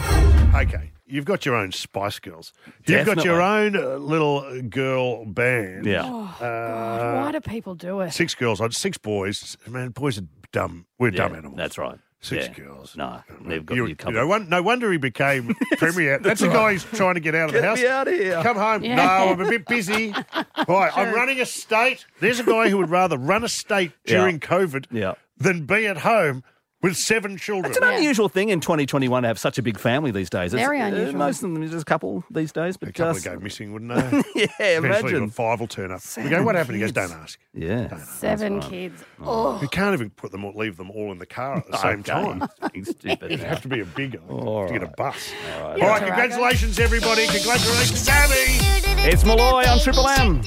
[0.54, 0.90] Okay.
[1.06, 2.52] You've got your own Spice Girls.
[2.86, 5.84] You've got your own uh, little girl band.
[5.86, 6.02] Yeah.
[6.04, 8.12] Oh, Uh, God, why do people do it?
[8.12, 9.56] Six girls, uh, six boys.
[9.68, 10.86] Man, boys are dumb.
[10.98, 11.56] We're dumb animals.
[11.56, 11.98] That's right.
[12.22, 12.64] Six Yeah.
[12.64, 12.96] girls.
[12.96, 14.14] No, they've got You, you you covered.
[14.14, 16.18] know, one, no wonder he became premier.
[16.18, 17.78] That's, a guy who's trying to get out of the Get house.
[17.80, 18.40] me out of here.
[18.42, 18.84] Come home.
[18.84, 18.94] Yeah.
[18.96, 19.02] No,
[19.32, 20.12] I'm a bit busy.
[20.68, 22.04] right, I'm running a state.
[22.20, 25.14] There's a guy who would rather run a state during COVID Yeah.
[25.38, 26.44] than be at home
[26.82, 27.70] with seven children.
[27.72, 30.54] It's an unusual thing in 2021 to have such a big family these days.
[30.54, 31.18] It's, Very uh, unusual.
[31.18, 33.42] most of them is just a couple these days, but a couple just would go
[33.44, 34.22] missing, wouldn't they?
[34.34, 34.46] yeah,
[34.78, 35.30] Eventually, imagine.
[35.30, 36.00] five will turn up.
[36.16, 36.76] we go, what happened?
[36.76, 37.38] He goes, don't ask.
[37.52, 39.02] Yeah, Seven kids.
[39.22, 41.76] Oh, We can't even put them all, leave them all in the car at the
[41.82, 42.12] same Okay.
[42.12, 42.48] time.
[42.60, 43.22] Fucking stupid.
[43.32, 45.32] It'd have to be a bigger All to get a bus.
[45.58, 45.80] All All right.
[45.80, 47.26] right, congratulations, everybody.
[47.26, 48.56] Congratulations, Sammy.
[49.06, 50.42] It's Molloy on Triple M.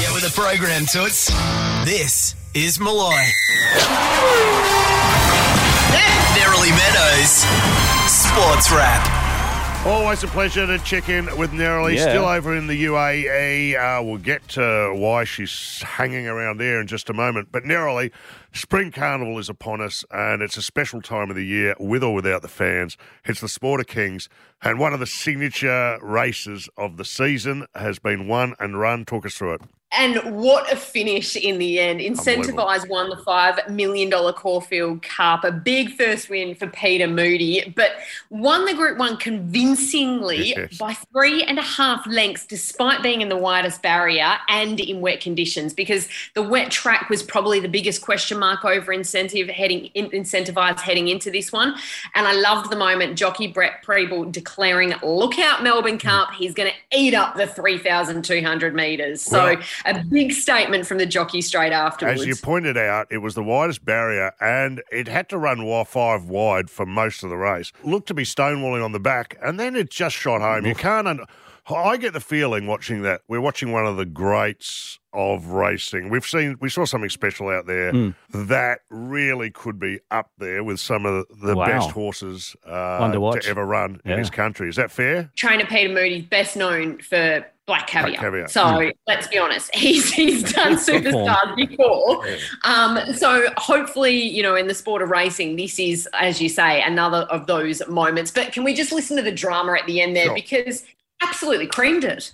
[0.00, 1.26] Get with the program, Toots.
[1.84, 3.14] This is Molloy.
[6.34, 7.44] Neroli Meadows.
[8.10, 9.86] Sports Wrap.
[9.86, 11.94] Always a pleasure to check in with Neroli.
[11.94, 12.08] Yeah.
[12.08, 13.76] Still over in the UAE.
[13.76, 17.48] Uh, we'll get to why she's hanging around there in just a moment.
[17.52, 18.10] But Neroli,
[18.52, 22.12] Spring Carnival is upon us, and it's a special time of the year, with or
[22.14, 22.96] without the fans.
[23.24, 24.28] It's the Sport of Kings,
[24.62, 29.04] and one of the signature races of the season has been won and run.
[29.04, 29.60] Talk us through it.
[29.92, 31.98] And what a finish in the end.
[31.98, 37.90] Incentivise won the $5 million Caulfield Cup, a big first win for Peter Moody, but
[38.30, 40.78] won the Group 1 convincingly Yes.
[40.78, 45.20] by three and a half lengths, despite being in the widest barrier and in wet
[45.20, 50.10] conditions, because the wet track was probably the biggest question mark over incentive heading in,
[50.10, 51.74] Incentivise heading into this one.
[52.16, 56.72] And I loved the moment jockey Brett Prebble declaring, look out, Melbourne Cup, he's going
[56.72, 59.22] to eat up the 3,200 metres.
[59.22, 62.22] So Well- a big statement from the jockey straight afterwards.
[62.22, 65.84] As you pointed out, it was the widest barrier and it had to run wi-
[65.84, 67.72] five wide for most of the race.
[67.84, 70.64] Looked to be stonewalling on the back and then it just shot home.
[70.64, 71.06] You can't.
[71.06, 71.24] Un-
[71.68, 76.08] I get the feeling watching that we're watching one of the greats of racing.
[76.10, 78.14] We've seen, we saw something special out there Mm.
[78.32, 81.66] that really could be up there with some of the Wow.
[81.66, 84.14] best horses uh, to to ever run Yeah.
[84.14, 84.68] in this country.
[84.68, 85.30] Is that fair?
[85.36, 88.20] Trainer Peter Moody's best known for Black Caviar.
[88.20, 88.48] Caviar.
[88.48, 88.92] So Mm.
[89.06, 92.24] let's be honest, he's he's done superstars before.
[92.64, 96.82] Um, so hopefully, you know, in the sport of racing, this is, as you say,
[96.82, 98.30] another of those moments.
[98.30, 100.34] But can we just listen to the drama at the end there Sure.
[100.34, 100.84] because
[101.22, 102.32] absolutely creamed it.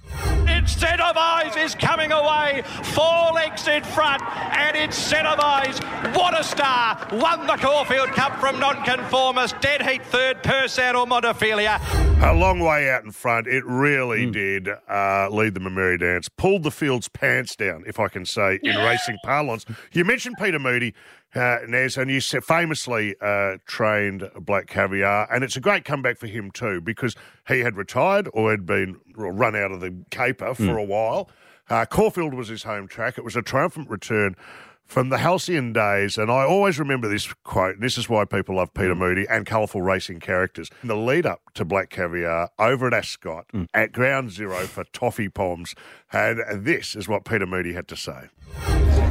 [0.67, 5.79] Incentivise is coming away, four lengths in front, and Incentivise,
[6.17, 11.81] what a star, won the Caulfield Cup from Nonconformist, dead heat third, Persan or Montefilia.
[12.21, 13.47] A long way out in front.
[13.47, 16.29] It really did uh, lead them a merry dance.
[16.29, 19.65] Pulled the field's pants down, if I can say, in racing parlance.
[19.93, 20.95] You mentioned Peter Moody,
[21.37, 26.27] uh, Nez, and you famously uh, trained Black Caviar, and it's a great comeback for
[26.27, 27.15] him too because
[27.47, 30.81] he had retired or had been run out of the caper for Mm.
[30.81, 31.31] a while.
[31.69, 33.19] Uh, Caulfield was his home track.
[33.19, 34.37] It was a triumphant return
[34.85, 38.55] from the halcyon days, and I always remember this quote, and this is why people
[38.55, 40.71] love Peter Moody and colourful racing characters.
[40.83, 45.29] In the lead up to Black Caviar over at Ascot at ground zero for Toffee
[45.29, 45.75] Poms,
[46.13, 48.29] and this is what Peter Moody had to say.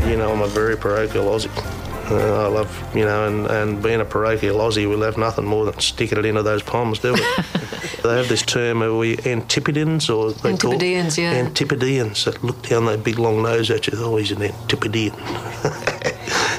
[0.09, 1.51] You know, I'm a very parochial Aussie.
[2.07, 5.65] Uh, I love, you know, and, and being a parochial Aussie, we love nothing more
[5.65, 7.19] than sticking it into those poms, do we?
[8.03, 11.31] they have this term, are we Antipodeans or they Antipodeans, call yeah.
[11.33, 13.93] Antipodeans that look down their big long nose at you.
[13.95, 15.13] Oh, he's an Antipodean.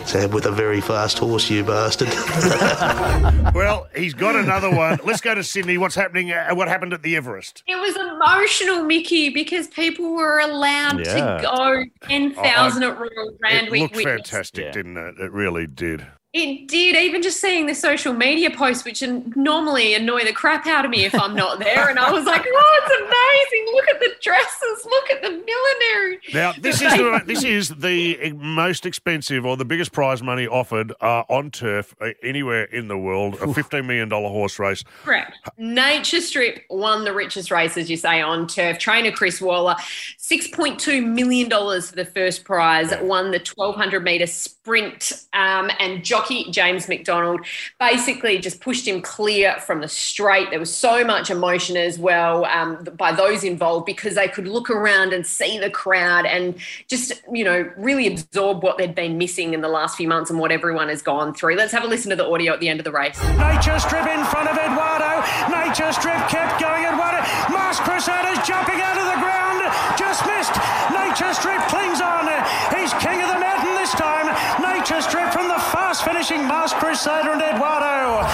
[0.07, 2.09] so with a very fast horse, you bastard.
[3.55, 4.99] well, he's got another one.
[5.05, 5.79] Let's go to Sydney.
[5.79, 6.33] What's happening?
[6.33, 7.62] Uh, what happened at the Everest?
[7.66, 11.37] It was emotional, Mickey, because people were allowed Yeah.
[11.38, 13.81] to go 10,000 at Royal Randwick.
[13.81, 15.16] It looked we- fantastic, didn't it?
[15.19, 16.07] It really did.
[16.38, 19.03] It did, even just seeing the social media posts, which
[19.35, 21.88] normally annoy the crap out of me if I'm not there.
[21.88, 23.75] And I was like, oh, it's amazing.
[23.75, 24.85] Look at the dresses.
[24.85, 26.20] Look at the millinery.
[26.35, 30.92] Now, this is the, this is the most expensive or the biggest prize money offered
[31.01, 33.37] uh, on turf uh, anywhere in the world.
[33.40, 34.85] A fifteen million dollar horse race.
[35.05, 35.38] Correct.
[35.57, 38.79] Nature Strip won the richest race, as you say, on turf.
[38.79, 39.77] Trainer Chris Waller,
[40.18, 45.12] $6.2 million for the first prize, won the 1200 metre sprint.
[45.33, 47.40] Um, and jockey James McDonald
[47.78, 50.50] basically just pushed him clear from the straight.
[50.50, 54.70] There was so much emotion as well um, by those involved because they could look
[54.70, 56.56] around and see the crowd and
[56.88, 60.38] just, you know, really absorb what they'd been missing in the last few months and
[60.38, 61.56] what everyone has gone through.
[61.56, 63.18] Let's have a listen to the audio at the end of the race.
[63.38, 65.22] Nature Strip in front of Eduardo.
[65.50, 66.84] Nature Strip kept going.
[66.84, 67.18] Eduardo.
[67.52, 69.62] Masked Crusaders jumping out of the ground.
[69.98, 70.54] Just missed.
[70.92, 72.26] Nature Strip clings on.
[72.74, 73.25] He's king
[76.00, 78.28] from fast finishing Masked Crusader and Eduardo.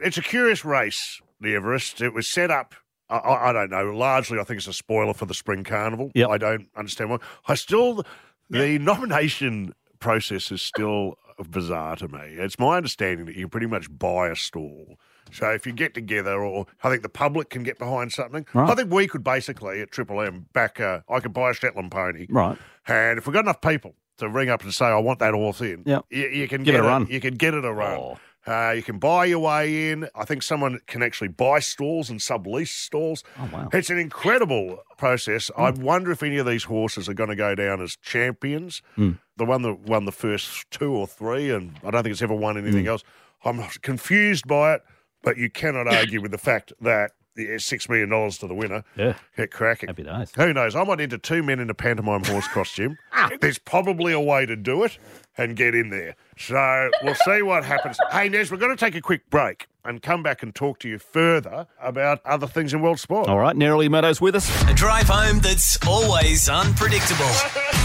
[0.00, 2.00] It's a curious race, the Everest.
[2.00, 2.74] It was set up.
[3.08, 3.90] I, I, I don't know.
[3.90, 6.10] Largely, I think it's a spoiler for the spring carnival.
[6.30, 7.18] I don't understand why.
[7.46, 8.04] I still
[8.50, 11.14] the nomination process is still
[11.50, 12.20] bizarre to me.
[12.20, 14.96] It's my understanding that you pretty much buy a stall.
[15.32, 18.46] So if you get together, or I think the public can get behind something.
[18.52, 18.70] Right.
[18.70, 20.80] I think we could basically at Triple M back.
[20.80, 22.26] Uh, I could buy a Shetland pony.
[22.28, 22.58] Right.
[22.86, 25.60] And if we've got enough people to ring up and say, I want that horse
[25.60, 26.04] in, Yep.
[26.10, 27.06] you, you can Give get it a run.
[27.08, 27.12] Oh.
[27.12, 28.16] You can get it a run.
[28.46, 30.06] Uh, you can buy your way in.
[30.14, 33.24] I think someone can actually buy stalls and sublease stalls.
[33.38, 33.68] Oh, wow.
[33.72, 35.50] It's an incredible process.
[35.56, 38.82] I wonder if any of these horses are going to go down as champions.
[38.98, 39.18] Mm.
[39.38, 42.34] The one that won the first two or three, and I don't think it's ever
[42.34, 42.88] won anything Mm.
[42.88, 43.04] else.
[43.46, 44.82] I'm confused by it,
[45.22, 48.84] but you cannot argue with the fact that yeah, six million dollars to the winner.
[48.96, 49.14] Yeah.
[49.36, 49.88] Get cracking.
[49.88, 50.32] Happy days.
[50.36, 50.74] Who knows?
[50.76, 52.98] I might enter two men in a pantomime horse costume.
[53.16, 53.30] Ah.
[53.40, 54.98] There's probably a way to do it
[55.38, 56.16] and get in there.
[56.36, 57.96] So we'll see what happens.
[58.10, 60.88] Hey, Nez, we're going to take a quick break and come back and talk to
[60.88, 63.28] you further about other things in world sport.
[63.28, 64.50] All right, Neroli Meadows with us.
[64.68, 67.30] A drive home that's always unpredictable.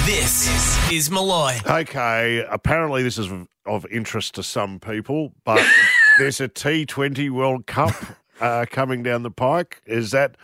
[0.06, 1.58] This is Molloy.
[1.70, 5.64] Okay, apparently this is of, of interest to some people, but
[6.18, 7.94] there's a T20 World Cup
[8.40, 9.82] uh, coming down the pike.
[9.86, 10.36] Is that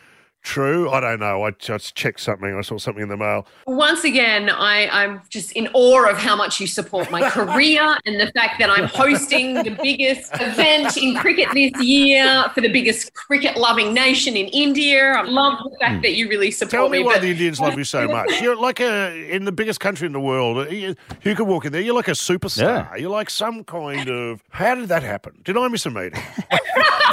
[0.46, 0.90] true?
[0.92, 1.44] I don't know.
[1.44, 2.56] I just checked something.
[2.56, 3.48] I saw something in the mail.
[3.66, 8.20] Once again, I, I'm just in awe of how much you support my career and
[8.20, 13.16] the fact that I'm hosting the biggest event in cricket this year for the biggest
[13.16, 15.14] cricket loving nation in India.
[15.14, 16.78] I love the fact that you really support me.
[16.78, 18.40] Tell me why but- the Indians love you so much.
[18.40, 20.72] You're like a in the biggest country in the world.
[20.72, 21.82] You, you could walk in there.
[21.82, 23.00] You're like a superstar.
[23.00, 24.44] You're like some kind of.
[24.52, 25.42] How did that happen?
[25.44, 26.22] Did I miss a meeting?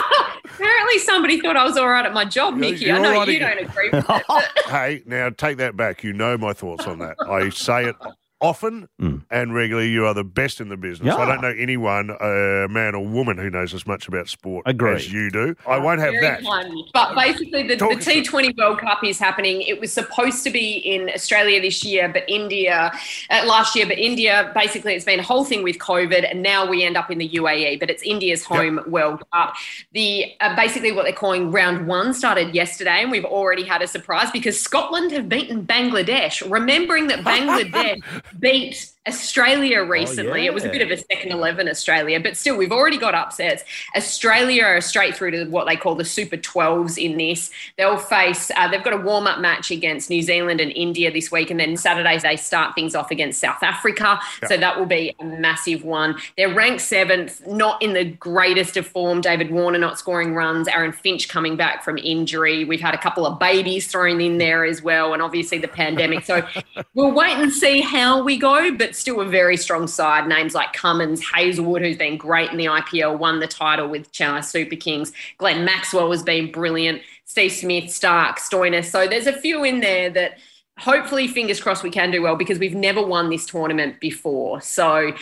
[0.54, 2.90] Apparently, somebody thought I was all right at my job, Mickey.
[2.90, 4.22] I you're know all right you don't agree with it.
[4.28, 6.02] but- hey, now take that back.
[6.04, 7.16] You know my thoughts on that.
[7.26, 7.96] I say it
[8.42, 8.88] often
[9.30, 9.88] and regularly.
[9.88, 11.14] You are the best in the business.
[11.14, 14.96] I don't know anyone, uh, man or woman, who knows as much about sport Agreed.
[14.96, 15.54] as you do.
[15.66, 16.44] I won't have Very that.
[16.44, 16.74] kind.
[16.92, 19.62] But basically, the, the Talk us T20 World Cup is happening.
[19.62, 22.92] It was supposed to be in Australia this year, but India,
[23.30, 26.68] uh, last year, but India, basically, it's been a whole thing with COVID, and now
[26.68, 29.54] we end up in the UAE, but it's India's home World Cup.
[29.92, 33.86] The uh, Basically, what they're calling round one started yesterday, and we've already had a
[33.86, 38.02] surprise because Scotland have beaten Bangladesh, remembering that Bangladesh
[38.38, 40.46] beat Australia recently.
[40.46, 43.64] It was a bit of a second 11 Australia, but still, we've already got upsets.
[43.96, 47.50] Australia are straight through to what they call the Super 12s in this.
[47.76, 51.32] They'll face, uh, they've got a warm up match against New Zealand and India this
[51.32, 54.20] week, and then Saturday they start things off against South Africa.
[54.46, 56.16] So that will be a massive one.
[56.36, 59.20] They're ranked seventh, not in the greatest of form.
[59.20, 62.64] David Warner not scoring runs, Aaron Finch coming back from injury.
[62.64, 66.24] We've had a couple of babies thrown in there as well, and obviously the pandemic.
[66.24, 66.46] So
[66.94, 70.28] we'll wait and see how we go, but still a very strong side.
[70.28, 74.44] Names like Cummins, Hazlewood, who's been great in the IPL, won the title with Chennai
[74.44, 75.12] Super Kings.
[75.38, 77.02] Glenn Maxwell has been brilliant.
[77.24, 78.86] Steve Smith, Starc, Stoinis.
[78.86, 80.38] So there's a few in there that
[80.78, 84.60] hopefully, fingers crossed, we can do well because we've never won this tournament before.
[84.60, 85.12] So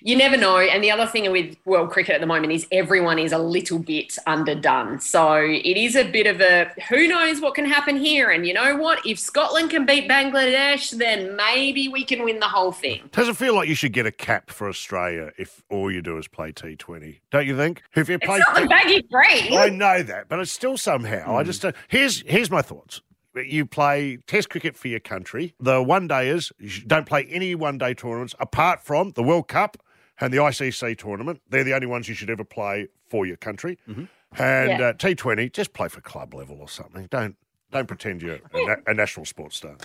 [0.00, 0.58] you never know.
[0.58, 3.78] And the other thing with world cricket at the moment is everyone is a little
[3.78, 5.00] bit underdone.
[5.00, 8.30] So it is a bit of a who knows what can happen here.
[8.30, 9.04] And you know what?
[9.06, 13.08] If Scotland can beat Bangladesh, then maybe we can win the whole thing.
[13.12, 16.16] Does it feel like you should get a cap for Australia if all you do
[16.18, 17.20] is play T20?
[17.30, 17.82] Don't you think?
[17.94, 19.58] If you play It's not the baggy green.
[19.58, 21.36] I know that, but it's still somehow.
[21.36, 21.76] I just don't.
[21.88, 23.02] Here's here's my thoughts.
[23.34, 25.54] You play Test cricket for your country.
[25.60, 29.76] The one dayers you don't play any one day tournaments apart from the World Cup
[30.20, 31.40] and the ICC tournament.
[31.48, 33.78] They're the only ones you should ever play for your country.
[33.86, 34.88] And Yeah.
[34.88, 37.06] uh, T20, just play for club level or something.
[37.10, 37.36] Don't
[37.72, 39.76] don't pretend you're a, na- a national sports star.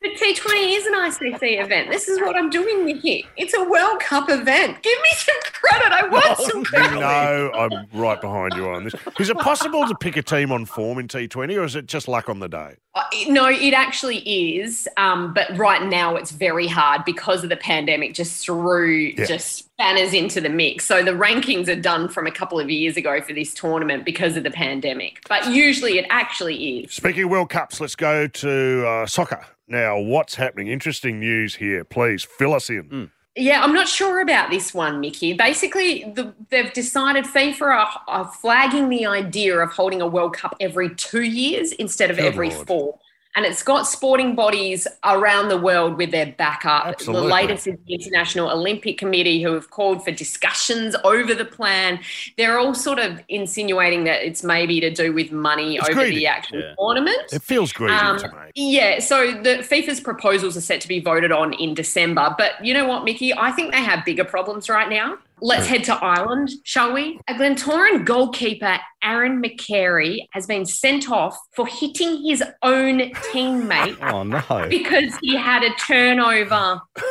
[0.00, 1.90] The T20 is an ICC event.
[1.90, 3.24] This is what I'm doing with it.
[3.36, 4.80] It's a World Cup event.
[4.80, 5.90] Give me some credit.
[5.90, 7.00] I want some You credit.
[7.00, 8.94] know I'm right behind you on this.
[9.18, 12.06] Is it possible to pick a team on form in T20 or is it just
[12.06, 12.76] luck on the day?
[12.94, 14.86] Uh, No, it actually is.
[14.98, 19.24] Um, but right now it's very hard because of the pandemic, just threw Yeah.
[19.24, 20.84] just banners into the mix.
[20.84, 24.36] So the rankings are done from a couple of years ago for this tournament because
[24.36, 25.22] of the pandemic.
[25.28, 26.92] But usually it actually is.
[26.92, 29.46] Speaking of World Cups, let's go to uh, soccer.
[29.68, 30.68] Now, what's happening?
[30.68, 31.84] Interesting news here.
[31.84, 33.10] Please fill us in.
[33.36, 35.32] Yeah, I'm not sure about this one, Mickey.
[35.32, 40.56] Basically, the, they've decided FIFA are, are flagging the idea of holding a World Cup
[40.58, 42.66] every two years instead of Good every Lord.
[42.66, 42.98] four.
[43.36, 46.86] And it's got sporting bodies around the world with their backup.
[46.86, 47.28] Absolutely.
[47.28, 52.00] The latest is the International Olympic Committee, who have called for discussions over the plan.
[52.36, 56.16] They're all sort of insinuating that it's maybe to do with money It's over greedy.
[56.16, 56.74] the actual Yeah.
[56.78, 57.32] tournament.
[57.32, 58.34] It feels greedy Um, to me.
[58.56, 62.34] Yeah, so the FIFA's proposals are set to be voted on in December.
[62.36, 63.32] But you know what, Mickey?
[63.36, 65.18] I think they have bigger problems right now.
[65.40, 67.20] Let's head to Ireland, shall we?
[67.28, 72.98] A Glentoran goalkeeper, Aaron McCarey, has been sent off for hitting his own
[73.32, 74.68] teammate Oh, no.
[74.68, 76.54] because he had a turnover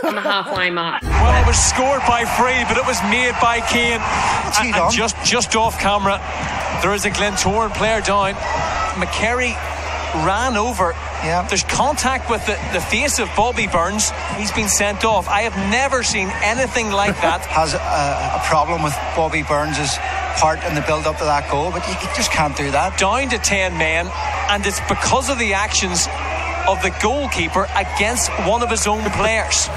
[0.03, 1.01] on the halfway mark.
[1.03, 4.01] Well, it was scored by Free, but it was made by Kane.
[4.59, 6.19] And, and just just off camera,
[6.81, 8.33] there is a Glentoran player down.
[8.97, 9.55] McCarey
[10.25, 10.91] ran over.
[11.23, 11.45] Yeah.
[11.47, 14.11] There's contact with the, the face of Bobby Burns.
[14.37, 15.27] He's been sent off.
[15.27, 17.41] I have never seen anything like that.
[17.45, 19.97] has a, a problem with Bobby Burns'
[20.39, 22.97] part in the build up to that goal, but you, you just can't do that.
[22.99, 24.07] Down to 10 men,
[24.49, 26.07] and it's because of the actions
[26.67, 29.67] of the goalkeeper against one of his own players.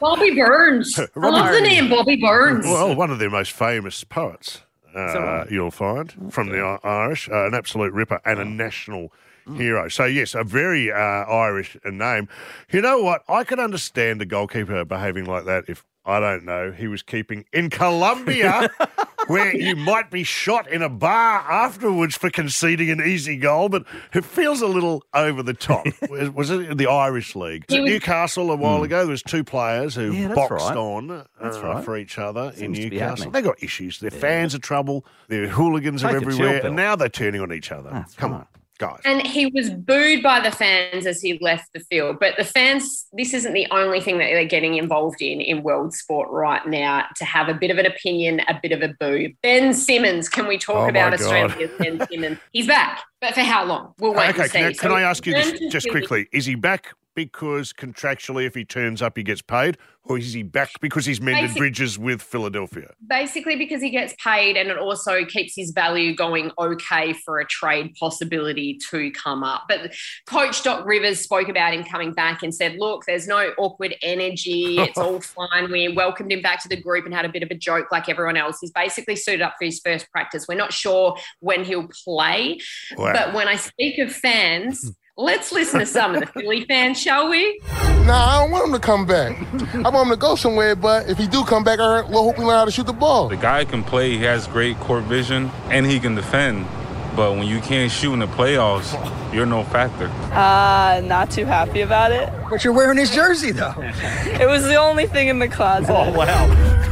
[0.00, 0.98] Bobby Burns.
[1.16, 2.64] I love the name Bobby Burns.
[2.64, 4.62] Well, one of their most famous poets,
[4.94, 9.12] uh, you'll find, from the I- Irish, uh, an absolute ripper and a national
[9.56, 9.88] hero.
[9.88, 12.28] So, yes, a very uh, Irish name.
[12.70, 13.22] You know what?
[13.28, 17.44] I could understand a goalkeeper behaving like that if, I don't know, he was keeping
[17.52, 18.68] in Colombia,
[19.28, 23.84] where you might be shot in a bar afterwards for conceding an easy goal, but
[24.12, 25.86] it feels a little over the top.
[26.10, 27.64] was, was it in the Irish League?
[27.68, 30.76] Was- Newcastle a while ago, there was two players who Yeah, boxed right.
[30.76, 31.84] on That's uh, right.
[31.84, 33.08] for each other in Seems to be Newcastle.
[33.26, 33.32] happening.
[33.32, 34.00] They got issues.
[34.00, 35.04] Their fans are trouble.
[35.28, 36.66] Their hooligans are Take a chill everywhere, pill.
[36.68, 37.90] and now they're turning on each other.
[37.90, 38.38] That's Come right.
[38.40, 38.46] on,
[38.82, 39.00] guys.
[39.04, 42.18] And he was booed by the fans as he left the field.
[42.20, 45.94] But the fans, this isn't the only thing that they're getting involved in in world
[45.94, 49.32] sport right now to have a bit of an opinion, a bit of a boo.
[49.42, 51.20] Ben Simmons, can we talk Oh, about God.
[51.20, 52.38] Australia's Ben Simmons?
[52.52, 53.94] He's back, but for how long?
[53.98, 54.58] We'll wait okay, and see.
[54.58, 56.28] can, I- So can I ask you this just quickly?
[56.32, 60.42] Is he back because contractually, if he turns up, he gets paid, or is he
[60.42, 62.92] back because he's mended Basic- bridges with Philadelphia?
[63.06, 67.46] Basically, because he gets paid and it also keeps his value going okay for a
[67.46, 69.64] trade possibility to come up.
[69.68, 69.94] But
[70.26, 74.78] Coach Doc Rivers spoke about him coming back and said, Look, there's no awkward energy.
[74.78, 75.70] It's all fine.
[75.70, 78.08] We welcomed him back to the group and had a bit of a joke like
[78.08, 78.58] everyone else.
[78.60, 80.46] He's basically suited up for his first practice.
[80.48, 82.58] We're not sure when he'll play.
[82.96, 83.12] Wow.
[83.12, 84.90] But when I speak of fans,
[85.22, 87.60] let's listen to some of the Philly fans, shall we?
[88.06, 89.38] Nah, I don't want him to come back.
[89.74, 92.36] I want him to go somewhere, but if he do come back, I will hope
[92.36, 93.28] he learn how to shoot the ball.
[93.28, 96.66] The guy can play, he has great court vision, and he can defend.
[97.14, 98.92] But when you can't shoot in the playoffs,
[99.32, 100.06] you're no factor.
[100.32, 102.32] Uh, not too happy about it.
[102.48, 103.74] But you're wearing his jersey, though.
[103.78, 105.90] It was the only thing in the closet.
[105.90, 106.46] Oh, wow.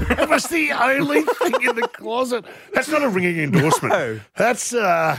[0.08, 2.44] that was the only thing in the closet.
[2.74, 4.20] That's not a ringing endorsement.
[4.36, 5.16] That's uh,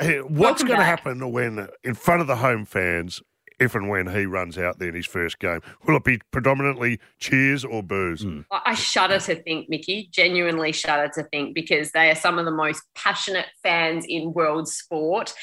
[0.28, 3.22] what's going to happen when, in front of the home fans,
[3.60, 5.60] if and when he runs out there in his first game?
[5.86, 8.22] Will it be predominantly cheers or boos?
[8.22, 8.40] Hmm.
[8.50, 12.46] I I shudder to think, Mickey, genuinely shudder to think because they are some of
[12.46, 15.34] the most passionate fans in world sport.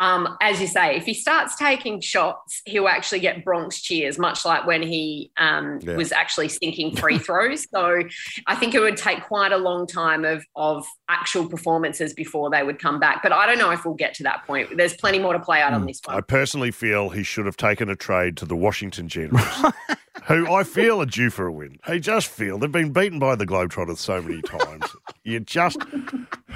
[0.00, 4.44] Um, as you say, if he starts taking shots, he'll actually get Bronx cheers, much
[4.44, 5.96] like when he um, Yeah.
[5.96, 7.66] was actually sinking free throws.
[7.70, 8.02] So
[8.46, 12.62] I think it would take quite a long time of, of actual performances before they
[12.62, 13.22] would come back.
[13.22, 14.76] But I don't know if we'll get to that point.
[14.76, 16.16] There's plenty more to play out on this one.
[16.16, 19.44] I personally feel he should have taken a trade to the Washington Generals,
[20.24, 21.78] who I feel are due for a win.
[21.86, 24.84] I just feel they've been beaten by the Globetrotters so many times.
[25.24, 25.78] You just,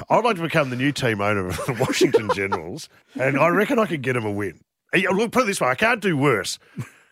[0.09, 3.79] I'd like to become the new team owner of the Washington Generals, and I reckon
[3.79, 4.61] I could get them a win.
[4.95, 6.59] Look, put it this way: I can't do worse.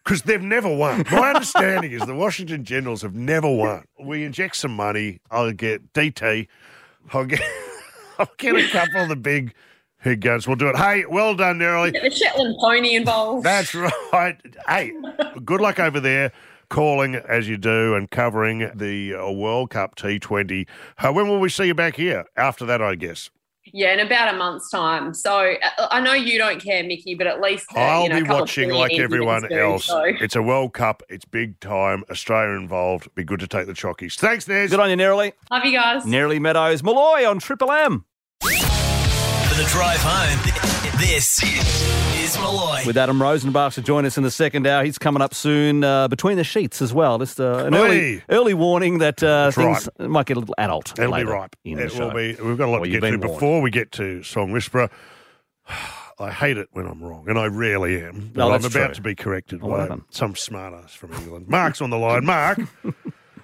[0.05, 1.05] Because they've never won.
[1.11, 3.85] My understanding is the Washington Generals have never won.
[4.01, 5.19] We inject some money.
[5.33, 6.47] I'll get DT.
[7.13, 7.41] I'll get,
[8.19, 9.53] I'll get a couple of the big
[10.07, 10.47] head guns.
[10.47, 10.77] We'll do it.
[10.77, 11.93] Hey, well done, Neroli.
[11.93, 13.45] Get the Shetland pony involved.
[13.45, 14.41] That's right.
[14.69, 14.93] Hey,
[15.45, 16.33] good luck over there
[16.69, 20.67] calling as you do and covering the uh, World Cup T20.
[20.99, 22.25] Uh, when will we see you back here?
[22.37, 23.31] After that, I guess.
[23.73, 25.13] Yeah, in about a month's time.
[25.13, 28.21] So uh, I know you don't care, Mickey, but at least uh, I'll you know,
[28.21, 29.87] be couple watching like Indians everyone do, else.
[29.87, 30.03] so.
[30.05, 31.03] It's a World Cup.
[31.09, 32.05] It's big time.
[32.09, 33.13] Australia involved.
[33.17, 34.15] Be good to take the chockies.
[34.15, 34.71] Thanks, Nez.
[34.71, 35.33] Good on you, Neroli.
[35.51, 36.05] Love you guys.
[36.05, 38.05] Neroli Meadows, Molloy on Triple M.
[39.57, 42.85] For the drive home, this is Molloy.
[42.87, 44.85] With Adam Rozenbachs to join us in the second hour.
[44.85, 47.19] He's coming up soon uh, between the sheets as well.
[47.19, 50.99] Just uh, an early, early warning that uh, That's things might get a little adult.
[50.99, 51.57] It'll later be ripe.
[51.65, 52.09] in the It show.
[52.09, 52.35] will be.
[52.35, 53.23] We've got a lot Well, to get to warned.
[53.23, 54.91] before we get to Song Whisperer.
[56.19, 58.33] I hate it when I'm wrong, and I rarely am.
[58.35, 58.95] But No, I'm about true.
[58.95, 60.05] to be corrected Oh, by well done.
[60.11, 61.49] some smartass from England.
[61.49, 62.25] Mark's on the line.
[62.27, 62.59] Mark.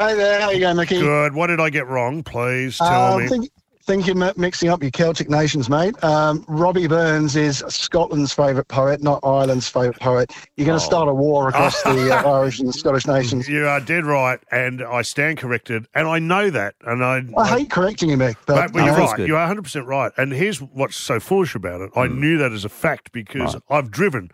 [0.01, 0.99] Hey there, how are you going, Mickey?
[0.99, 1.35] Good.
[1.35, 2.23] What did I get wrong?
[2.25, 3.25] Please tell Uh, me.
[3.27, 3.51] I think,
[3.85, 5.95] think you're mi- mixing up your Celtic nations, mate.
[6.05, 10.31] Um, Robbie Burns is Scotland's favourite poet, not Ireland's favourite poet.
[10.57, 10.89] You're going to Oh.
[10.89, 13.49] start a war across the uh, Irish and Scottish nations.
[13.49, 17.23] You are dead right, and I stand corrected, and I know that, and I.
[17.37, 19.19] I hate correcting you, Mick, but, But, but you're right.
[19.19, 20.13] You're 100 percent right.
[20.17, 21.91] And here's what's so foolish about it.
[21.97, 24.31] I knew that as a fact because I've driven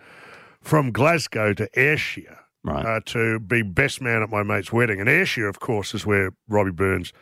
[0.63, 5.01] from Glasgow to Ayrshire uh, to be best man at my mate's wedding.
[5.01, 7.13] And Ayrshire, of course, is where Robbie Burns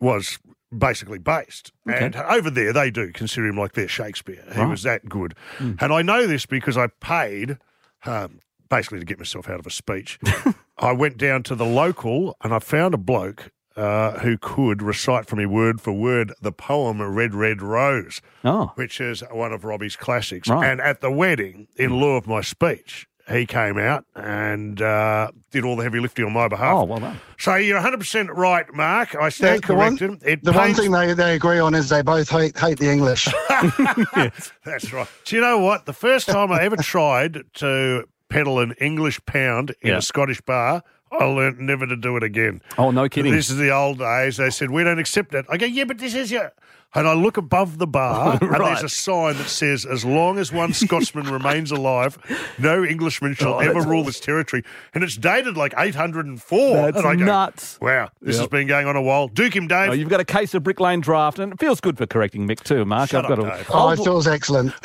[0.00, 0.38] was
[0.76, 1.72] basically based.
[1.88, 2.06] Okay.
[2.06, 4.44] And over there, they do consider him like their Shakespeare.
[4.52, 4.68] He Right.
[4.68, 5.34] was that good.
[5.58, 5.80] Mm.
[5.82, 7.58] And I know this because I paid.
[8.04, 10.16] Um, Basically, to get myself out of a speech,
[10.78, 15.26] I went down to the local and I found a bloke uh, who could recite
[15.26, 18.70] for me word for word the poem Red Red Rose, oh.
[18.76, 20.48] which is one of Robbie's classics.
[20.48, 20.70] Right.
[20.70, 25.64] And at the wedding, in lieu of my speech, he came out and uh, did
[25.64, 26.74] all the heavy lifting on my behalf.
[26.74, 27.20] Oh, well done.
[27.38, 29.14] So you're 100% right, Mark.
[29.14, 30.28] I yeah, stand the one, corrected.
[30.28, 33.28] it the one thing they, they agree on is they both hate, hate the English.
[34.64, 35.08] That's right.
[35.24, 35.86] Do you know what?
[35.86, 39.98] The first time I ever tried to peddle an English pound in Yeah.
[39.98, 42.62] a Scottish bar, I learnt never to do it again.
[42.78, 43.32] Oh, no kidding.
[43.32, 44.36] This is the old days.
[44.36, 45.44] They said, we don't accept it.
[45.48, 46.52] I go, yeah, but this is your...
[46.92, 50.52] And I look above the bar, and there's a sign that says, as long as
[50.52, 52.18] one Scotsman remains alive,
[52.58, 54.64] no Englishman shall Oh, ever rule this territory.
[54.92, 56.74] And it's dated like 804.
[56.74, 57.78] That's and I go, nuts.
[57.80, 59.28] Wow, this has been going on a while.
[59.28, 59.90] Duke him, Dave.
[59.90, 62.48] Oh, you've got a case of Brick Lane draft, and it feels good for correcting
[62.48, 63.10] Mick too, Mark.
[63.10, 63.66] Shut I've got up, a Dave.
[63.70, 64.72] oh, it feels excellent.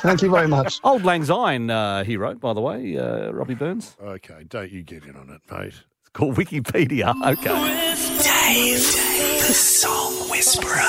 [0.00, 0.80] Thank you very much.
[0.84, 3.96] Auld Lang Syne uh, he wrote, by the way, uh, Robbie Burns.
[4.00, 5.74] Okay, don't you get in on it, mate.
[6.02, 7.14] It's called Wikipedia.
[7.32, 8.17] Okay.
[8.48, 10.80] Dave, the Song Whisperer.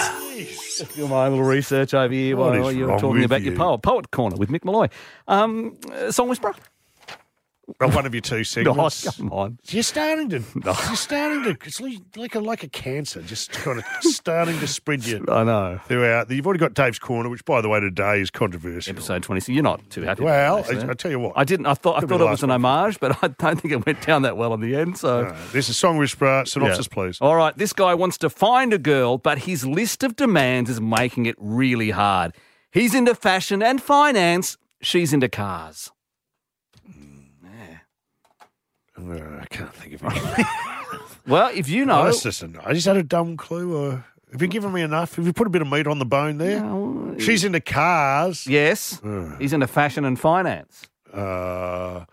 [0.96, 4.12] Do my little research over here What while you're talking with about your poet, poet
[4.12, 4.88] corner with Mick Molloy.
[5.28, 5.78] Um,
[6.10, 6.56] Song Whisperer.
[7.80, 9.08] Well, one of your two segments.
[9.08, 9.60] Oh, come on.
[9.70, 10.44] You're starting to.
[10.66, 11.58] You're starting to.
[11.66, 15.24] It's like like a like a cancer, just kind of starting to spread you.
[15.30, 15.80] I know.
[15.86, 18.92] Throughout, you've already got Dave's corner, which, by the way, today is controversial.
[18.92, 19.50] Episode 26.
[19.54, 20.24] You're not too happy.
[20.24, 20.92] Well, about this, I, eh?
[20.92, 21.34] I tell you what.
[21.36, 21.66] I didn't.
[21.66, 22.04] I thought.
[22.04, 24.54] I thought it was an homage, but I don't think it went down that well
[24.54, 24.98] in the end.
[24.98, 26.46] So, No, this is Song Whisperer.
[26.46, 26.94] Synopsis, Yeah.
[26.94, 27.18] please.
[27.22, 30.80] All right, this guy wants to find a girl, but his list of demands is
[30.82, 32.36] making it really hard.
[32.72, 34.58] He's into fashion and finance.
[34.82, 35.92] She's into cars.
[37.46, 37.50] Uh,
[39.42, 40.46] I can't think of anything.
[41.28, 43.76] Well, if you know, Oh, that's just a, I just had a dumb clue.
[43.78, 45.16] Or have you given me enough?
[45.16, 47.20] Have you put a bit of meat on the bone there?
[47.20, 48.48] She's into cars.
[48.48, 49.02] yes,
[49.40, 50.88] he's into fashion and finance.
[51.14, 52.06] Uh,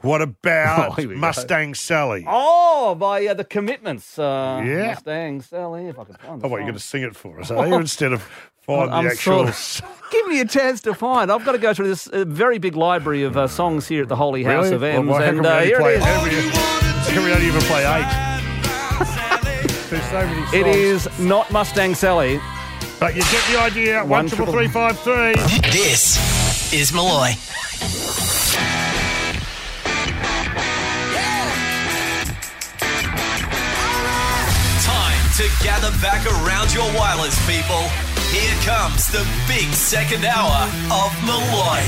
[0.00, 1.20] what Oh, about here we go.
[1.20, 2.24] Mustang Sally?
[2.26, 4.18] Oh, by uh, the commitments.
[4.18, 4.88] Uh, Yeah.
[4.88, 7.40] Mustang Sally, if I could find the Oh, what, you're going to sing it for
[7.40, 7.74] us, are you?
[7.76, 8.28] Instead of
[8.62, 9.46] find I'm the actual.
[9.52, 11.32] sort of- Give me a chance to find.
[11.32, 14.08] I've got to go through this uh, very big library of uh, songs here at
[14.08, 14.74] the Holy House Really?
[14.76, 16.04] of Well, M's, why- how and uh, here play- it is.
[16.04, 18.28] how come we- how come we don't even play eight?
[19.90, 20.54] There's so many songs.
[20.54, 22.40] It is not Mustang Sally.
[23.00, 24.00] But you get the idea.
[24.00, 25.34] One, One triple triple- three five three.
[25.72, 27.32] This is Molloy.
[35.36, 37.80] To gather back around your wireless, people.
[38.30, 41.80] Here comes the big second hour of Molloy.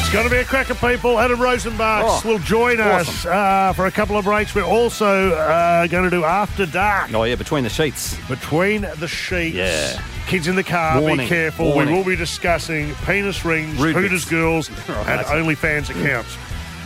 [0.00, 1.20] It's going to be a cracker, people.
[1.20, 4.56] Adam Rozenbachs Oh, will join us uh, for a couple of breaks.
[4.56, 7.14] We're also uh, going to do After Dark.
[7.14, 8.18] Oh, yeah, between the sheets.
[8.28, 9.54] Between the sheets.
[9.56, 10.02] Yeah.
[10.26, 11.72] Kids in the car, Warning, be careful.
[11.72, 11.92] warning.
[11.94, 14.30] We will be discussing penis rings, Rude Hooters bits.
[14.30, 16.36] girls, Oh, and that's- OnlyFans accounts.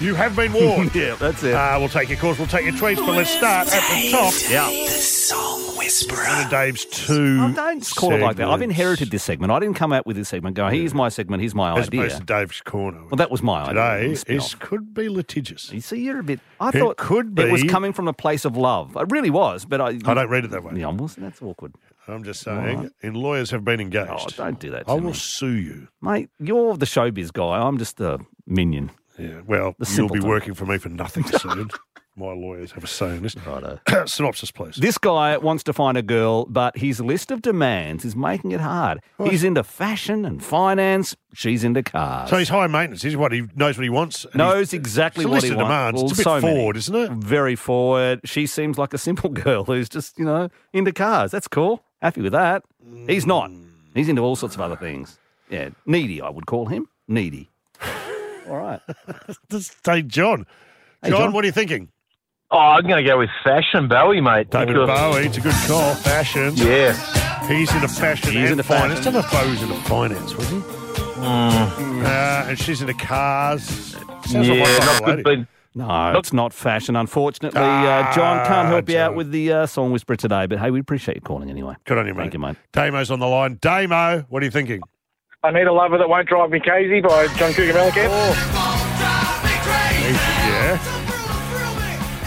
[0.04, 0.94] You have been warned.
[0.94, 1.54] yeah, that's it.
[1.54, 4.34] Uh, we'll take your calls, we'll take your tweets, but let's start at the top.
[4.50, 4.68] Yeah.
[4.68, 6.24] The Song Whisperer.
[6.24, 7.38] One of Dave's two.
[7.40, 8.48] Oh, don't call it like that.
[8.48, 9.50] I've inherited this segment.
[9.50, 12.00] I didn't come out with this segment Go, here's my segment, here's my As idea.
[12.02, 13.00] opposed to Dave's corner.
[13.04, 14.10] Well, that was my Today idea.
[14.10, 14.58] is Spin-off.
[14.58, 15.72] could be litigious.
[15.72, 16.40] You see, you're a bit.
[16.60, 17.68] I It thought could it was be.
[17.68, 18.96] coming from a place of love.
[18.96, 19.88] It really was, but I.
[20.04, 20.74] I don't read it that way.
[20.76, 21.74] Yeah, well, that's awkward.
[22.06, 22.90] I'm just saying, Right.
[23.02, 24.10] and lawyers have been engaged.
[24.12, 24.84] Oh, don't do that.
[24.86, 25.06] To I me.
[25.06, 25.88] will sue you.
[26.02, 26.28] mate.
[26.38, 27.56] You're the showbiz guy.
[27.66, 28.90] I'm just a minion.
[29.18, 31.70] Yeah, well, The you'll be working for me for nothing soon.
[32.16, 33.34] My lawyers have a say in this.
[33.36, 33.80] Righto.
[34.06, 34.76] Synopsis, please.
[34.76, 38.60] This guy wants to find a girl, but his list of demands is making it
[38.60, 39.00] hard.
[39.24, 41.16] He's into fashion and finance.
[41.32, 42.30] She's into cars.
[42.30, 43.02] So he's high maintenance.
[43.02, 44.26] He's what he knows what he wants.
[44.32, 45.64] knows exactly what he wants.
[45.64, 45.96] demands.
[46.02, 46.56] Well, it's a bit so many.
[46.56, 47.10] forward, isn't it?
[47.12, 48.20] Very forward.
[48.24, 51.32] She seems like a simple girl who's just, you know, into cars.
[51.32, 51.82] That's cool.
[52.00, 52.62] Happy with that.
[53.08, 53.50] He's not.
[53.94, 55.18] He's into all sorts of other things.
[55.50, 56.86] Yeah, needy, I would call him.
[57.08, 57.50] Needy.
[58.48, 58.80] All right.
[59.50, 60.46] Just say John.
[61.02, 61.32] Hey, John, John.
[61.32, 61.88] what are you thinking?
[62.50, 64.50] Oh, I'm going to go with fashion Bowie, mate.
[64.50, 65.26] David Because- Bowie.
[65.26, 65.94] It's a good call.
[65.94, 66.52] Fashion.
[66.56, 66.92] Yeah.
[67.48, 69.00] He's into fashion He's and into finance.
[69.00, 69.16] fashion.
[69.16, 70.56] I don't know if Bowie's into finance, was he?
[70.56, 72.04] Mm.
[72.04, 73.62] Uh, and she's into cars.
[74.26, 75.24] Sounds Yeah, my kind not good.
[75.24, 75.38] But
[75.74, 77.60] No, it's not fashion, unfortunately.
[77.60, 80.80] uh, John can't help you out with the uh, song whisperer today, but hey, we
[80.80, 81.74] appreciate you calling anyway.
[81.84, 82.20] Good on you, mate.
[82.22, 82.56] Thank you, mate.
[82.72, 83.58] Damo's on the line.
[83.60, 84.80] Damo, what are you thinking?
[85.44, 88.08] I need a lover that won't drive me crazy by John Cougar Mellencamp.
[88.08, 88.34] Oh.
[90.08, 90.80] Yeah.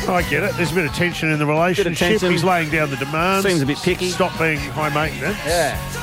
[0.08, 0.56] I get it.
[0.56, 1.98] There's a bit of tension in the relationship.
[1.98, 2.32] tension.
[2.32, 3.48] He's laying down the demands.
[3.48, 4.12] Seems a bit picky.
[4.12, 5.36] Stop being high maintenance.
[5.48, 5.97] Yeah.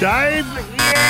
[0.00, 0.46] Dave?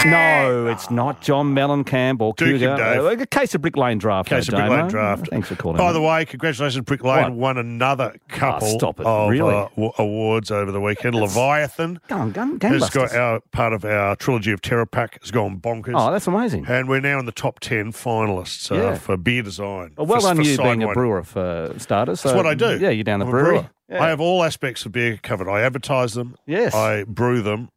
[0.04, 3.20] No, it's not John Mellencamp or Duke and Dave.
[3.20, 4.28] A case of Brick Lane draft.
[4.28, 5.28] Case though, of Brick Lane draft.
[5.28, 5.76] Thanks for calling.
[5.76, 7.32] By the way, congratulations, Brick Lane What?
[7.34, 9.06] won another couple stop it.
[9.06, 9.54] of Really?
[9.54, 11.14] uh, w- awards over the weekend.
[11.14, 15.30] Leviathan Go on, gun, has got our part of our trilogy of Terror Pack has
[15.30, 15.92] gone bonkers.
[15.94, 16.66] Oh, that's amazing.
[16.66, 18.94] and we're now in the top ten finalists uh, Yeah.
[18.98, 19.92] for beer design.
[19.96, 22.22] Well, well for, done for you being a brewer for starters.
[22.22, 22.76] That's what I do.
[22.80, 23.50] Yeah, you're down the I'm brewery.
[23.58, 23.70] brewer.
[23.88, 24.02] Yeah.
[24.04, 25.48] I have all aspects of beer covered.
[25.48, 26.36] I advertise them.
[26.46, 26.74] Yes.
[26.74, 27.70] I brew them.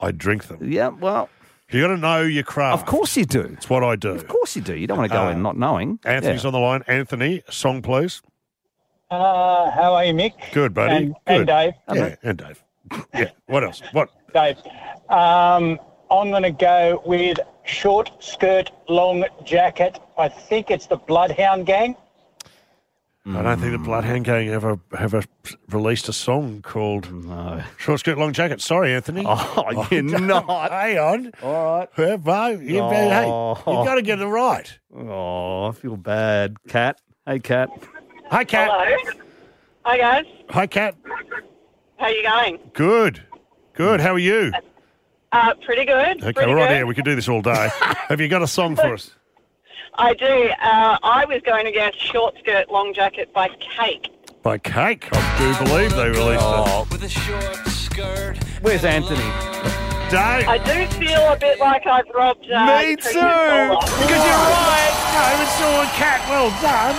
[0.00, 0.58] I drink them.
[0.72, 1.28] Yeah, well,
[1.70, 2.82] You got to know your craft.
[2.82, 3.40] of course you do.
[3.42, 4.10] It's what I do.
[4.10, 4.74] Of course you do.
[4.76, 5.98] You don't want to go Uh, in not knowing.
[6.04, 6.48] Anthony's Yeah.
[6.48, 6.82] on the line.
[6.88, 8.22] Anthony, song please.
[9.10, 10.32] Uh, how are you, Mick?
[10.52, 10.94] Good, buddy.
[10.96, 11.36] And, Good.
[11.36, 11.72] and Dave.
[11.92, 12.64] Yeah, and Dave.
[13.14, 13.30] Yeah.
[13.46, 13.82] What else?
[13.92, 14.08] What?
[14.32, 14.56] Dave.
[15.08, 15.78] Um,
[16.10, 19.98] I'm going to go with short skirt, long jacket.
[20.18, 21.96] I think it's the Bloodhound Gang.
[23.26, 25.22] I don't think the Bloodhound Gang ever have a,
[25.68, 27.62] released a song called No.
[27.76, 28.62] Short Skirt Long Jacket.
[28.62, 29.24] Sorry, Anthony.
[29.26, 30.70] Oh, you're not.
[30.70, 31.32] Hang on.
[31.42, 31.88] All right.
[31.98, 33.56] Yeah, bro, you, Hey, Oh.
[33.66, 34.78] you got to get it right.
[34.96, 36.56] Oh, I feel bad.
[36.68, 36.98] Cat.
[37.26, 37.68] Hey, Cat.
[38.30, 38.70] Hi, Cat.
[38.72, 39.12] Hello.
[39.84, 40.24] Hi guys.
[40.50, 40.94] Hi, Cat.
[41.98, 42.58] How you going?
[42.72, 43.22] Good.
[43.74, 44.00] Good.
[44.00, 44.52] How are you?
[45.32, 46.22] Uh, pretty good.
[46.22, 46.74] Okay, pretty we're on good.
[46.76, 46.86] here.
[46.86, 47.68] We could do this all day.
[48.08, 49.14] have you got a song for us?
[50.00, 50.50] I do.
[50.62, 54.08] Uh, I was going to guess short skirt, long jacket by Cake.
[54.42, 55.08] By Cake.
[55.12, 56.86] I do believe they released Oh.
[56.90, 58.38] it.
[58.62, 59.20] Where's Anthony?
[60.10, 60.48] don't.
[60.48, 62.50] I do feel a bit like I've robbed.
[62.50, 62.96] Uh, Me too.
[62.96, 64.94] Because you're right.
[65.12, 66.20] No, it's all cat.
[66.28, 66.96] Well done.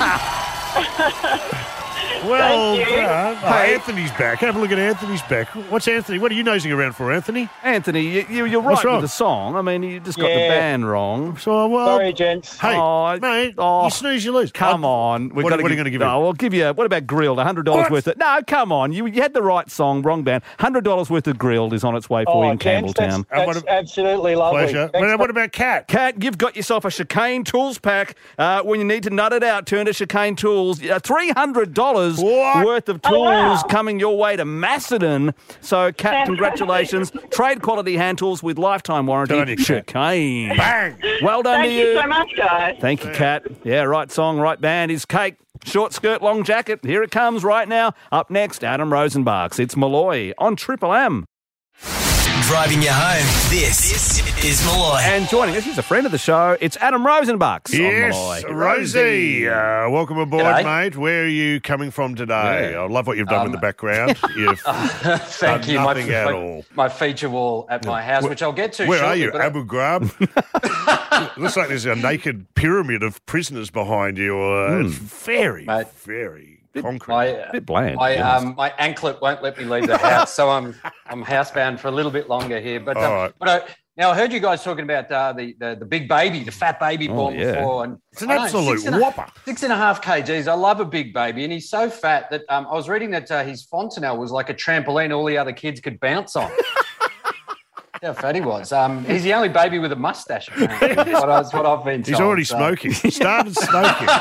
[2.24, 2.96] Well Thank you.
[2.98, 3.38] done.
[3.44, 4.40] Oh, Anthony's back.
[4.40, 5.48] Have a look at Anthony's back.
[5.72, 6.20] What's Anthony?
[6.20, 7.50] What are you nosing around for, Anthony?
[7.64, 9.02] Anthony, you, you, you're What's right wrong?
[9.02, 9.56] with the song.
[9.56, 11.38] I mean, you just got the band wrong.
[11.38, 12.58] So, well, Sorry, gents.
[12.60, 14.52] Hey, Oh, mate, oh, you snooze, you lose.
[14.52, 15.30] Come on.
[15.30, 16.26] We've What- got to what are you gonna give No, him?
[16.28, 16.68] I'll give you.
[16.74, 17.40] What about grilled?
[17.40, 17.92] $100 What?
[17.92, 18.18] worth of.
[18.18, 18.94] No, come on.
[18.94, 20.44] You, you had the right song, wrong band.
[20.60, 23.26] $100 worth of grilled is on its way for you in gents, Oh, that's, Campbelltown.
[23.46, 24.62] that's absolutely lovely.
[24.64, 24.90] Pleasure.
[24.94, 25.88] Thanks What, what about cat?
[25.88, 28.16] Cat, you've got yourself a chicane tools pack.
[28.38, 30.82] Uh, when you need to nut it out, turn to chicane tools.
[30.82, 32.66] Uh, $300 What?
[32.66, 33.64] worth of Oh, tools wow.
[33.70, 35.34] coming your way to Macedon.
[35.62, 37.12] So, Cat, congratulations.
[37.32, 39.36] Trade quality hand tools with lifetime warranty.
[39.36, 39.88] Good on you, Cat.
[39.88, 40.58] chicane.
[40.58, 40.98] Bang!
[41.22, 42.78] Well done Thank to you Thank you so much, guys.
[42.80, 43.44] Thank you, Kat.
[43.64, 45.36] Yeah, right song, right band is Cake.
[45.64, 46.80] Short skirt, long jacket.
[46.84, 47.94] Here it comes right now.
[48.12, 51.26] Up next, Adam Rozenbachs It's Molloy on Triple M.
[52.52, 53.24] Driving you home.
[53.50, 54.98] This, is Molloy.
[55.04, 56.58] And joining us, he's a friend of the show.
[56.60, 59.48] It's Adam Rozenbachs on Yes, Rosie.
[59.48, 60.64] Uh, welcome aboard, G'day.
[60.66, 60.98] mate.
[60.98, 62.76] Where are you coming from today?
[62.76, 64.18] I love what you've done with the background.
[64.36, 65.80] You've Thank done you.
[65.80, 66.66] My, nothing at my, all.
[66.76, 68.86] my feature wall at my house, which I'll get to.
[68.86, 69.32] Where are you?
[69.32, 71.38] but Abu Ghraib?
[71.38, 74.38] Looks like there's a naked pyramid of prisoners behind you.
[74.38, 75.66] Uh, It's very,
[76.04, 77.14] very concrete.
[77.14, 77.96] my, uh, Bit bland.
[77.96, 80.76] my, to um, my anklet won't let me leave the house, so I'm
[81.08, 82.80] I'm housebound for a little bit longer here.
[82.80, 83.34] But, um, All right.
[83.40, 83.62] but I,
[83.98, 86.80] now I heard you guys talking about uh, the, the the big baby, the fat
[86.80, 87.56] baby Oh, born yeah.
[87.56, 89.26] before, and It's an I know, absolute six and a- whopper.
[89.46, 90.48] Six and a half kgs.
[90.48, 93.30] I love a big baby, and he's so fat that um, I was reading that
[93.30, 96.50] uh, his fontanelle was like a trampoline all the other kids could bounce on.
[98.02, 98.72] How fat he was.
[98.72, 100.48] Um, he's the only baby with a mustache.
[100.48, 102.08] Apparently, what, I, what I've been told.
[102.08, 102.94] He's already so- smoking.
[102.94, 104.08] Started smoking.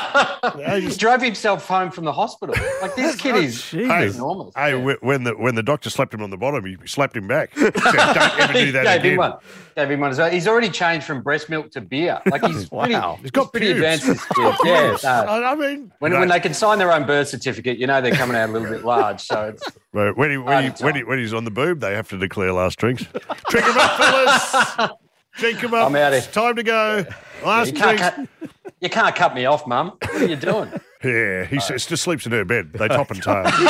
[0.56, 2.54] He he's- drove himself home from the hospital.
[2.82, 4.54] Like this kid is Hey, enormous.
[4.56, 7.28] hey, wh- when the when the doctor slapped him on the bottom, he slapped him
[7.28, 7.50] back.
[7.56, 9.12] Said, Don't ever do that Gave again.
[9.12, 9.32] him one.
[9.76, 10.30] Gave him one as well.
[10.30, 12.20] He's already changed from breast milk to beer.
[12.26, 13.18] Like he's pretty, Wow.
[13.20, 14.06] He's got pretty advanced.
[14.06, 14.34] This kid.
[14.36, 14.96] Got Yeah.
[15.02, 15.08] no.
[15.08, 16.20] I I mean, When, no.
[16.20, 18.68] when they can sign their own birth certificate, you know they're coming out a little
[18.68, 19.20] bit large.
[19.20, 19.62] So it's
[19.92, 22.16] Right, when, he, when, he, when, he, when he's on the boob, they have to
[22.16, 23.04] declare last drinks.
[23.72, 24.90] Drink 'em up, fellas.
[25.38, 25.86] Drink 'em up.
[25.86, 27.06] I'm outta It's time to go.
[27.44, 28.18] Last you can't, cut,
[28.80, 29.96] you can't cut me off, Mum.
[30.00, 30.72] What are you doing?
[31.02, 32.74] Yeah, he s just sleeps in her bed.
[32.74, 33.44] They top and tail.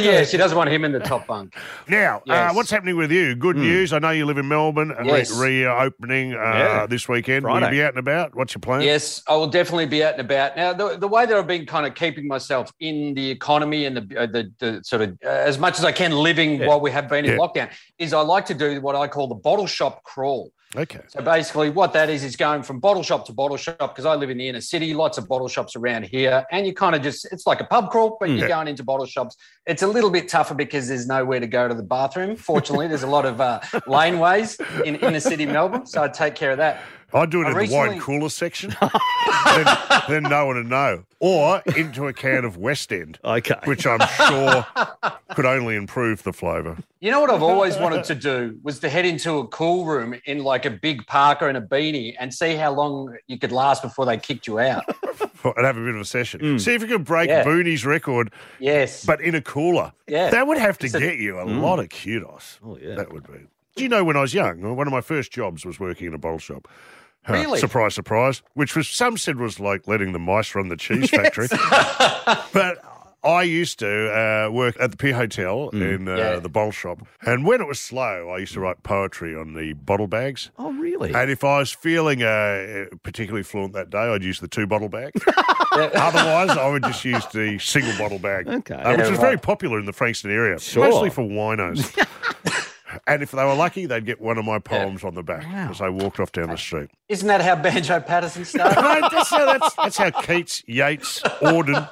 [0.00, 1.54] yeah, she doesn't want him in the top bunk.
[1.88, 3.34] Now, uh, what's happening with you?
[3.34, 3.92] Good news.
[3.92, 4.92] I know you live in Melbourne.
[4.92, 5.36] and Yes.
[5.36, 6.86] Re- reopening uh, Yeah.
[6.86, 7.44] this weekend.
[7.44, 7.76] Will you Friday.
[7.76, 8.36] be out and about?
[8.36, 8.82] What's your plan?
[8.82, 10.56] Yes, I will definitely be out and about.
[10.56, 13.96] Now, the, the way that I've been kind of keeping myself in the economy and
[13.96, 16.92] the, uh, the, the sort of uh, as much as I can living while we
[16.92, 17.38] have been in Yeah.
[17.38, 17.68] lockdown
[17.98, 20.52] is I like to do what I call the bottle shop crawl.
[20.76, 21.00] Okay.
[21.08, 24.14] So basically, what that is is going from bottle shop to bottle shop because I
[24.14, 27.02] live in the inner city, lots of bottle shops around here, and you kind of
[27.02, 29.36] just it's like a pub crawl, but you're going into bottle shops.
[29.66, 32.36] It's a little bit tougher because there's nowhere to go to the bathroom.
[32.36, 36.50] Fortunately, there's a lot of uh, laneways in inner city Melbourne, so I take care
[36.50, 36.82] of that.
[37.14, 38.74] I'd do it I in the wine cooler section.
[38.80, 39.66] then,
[40.08, 41.04] then no one would know.
[41.20, 43.18] Or into a can of West End.
[43.24, 43.54] Okay.
[43.64, 44.66] Which I'm sure
[45.34, 46.76] could only improve the flavour.
[47.00, 50.14] You know what I've always wanted to do was to head into a cool room
[50.26, 53.82] in like a big parka and a beanie and see how long you could last
[53.82, 54.84] before they kicked you out.
[55.44, 56.58] and have a bit of a session.
[56.58, 57.44] See if you could break Yeah.
[57.44, 58.32] Booney's record.
[58.58, 59.06] Yes.
[59.06, 59.92] But in a cooler.
[60.08, 60.30] Yeah.
[60.30, 61.60] That would have to a- get you a Mm.
[61.62, 62.58] lot of kudos.
[62.64, 62.96] Oh, yeah.
[62.96, 63.46] That would be.
[63.76, 66.14] Do you know when I was young, one of my first jobs was working in
[66.14, 66.66] a bottle shop.
[67.28, 67.58] Uh, Really?
[67.60, 68.42] surprise, surprise.
[68.54, 71.48] Which was some said was like letting the mice run the cheese factory.
[72.52, 72.78] but
[73.24, 73.88] I used to
[74.46, 76.38] uh, work at the P Hotel in uh, Yeah.
[76.38, 79.72] the bottle shop, and when it was slow, I used to write poetry on the
[79.72, 80.50] bottle bags.
[80.58, 81.12] Oh, really?
[81.12, 84.88] And if I was feeling uh, particularly fluent that day, I'd use the two bottle
[84.88, 85.10] bag.
[85.72, 88.74] Otherwise, I would just use the single bottle bag, Okay.
[88.74, 90.88] uh, which Yeah, was very popular in the Frankston area, Sure.
[90.88, 91.92] mostly for winos.
[93.06, 95.78] And if they were lucky, they'd get one of my poems on the back as
[95.78, 96.90] they walked off down the street.
[97.08, 98.76] Isn't that how Banjo Paterson started?
[98.86, 101.88] No, that's, how, that's, that's how Keats, Yeats, Auden,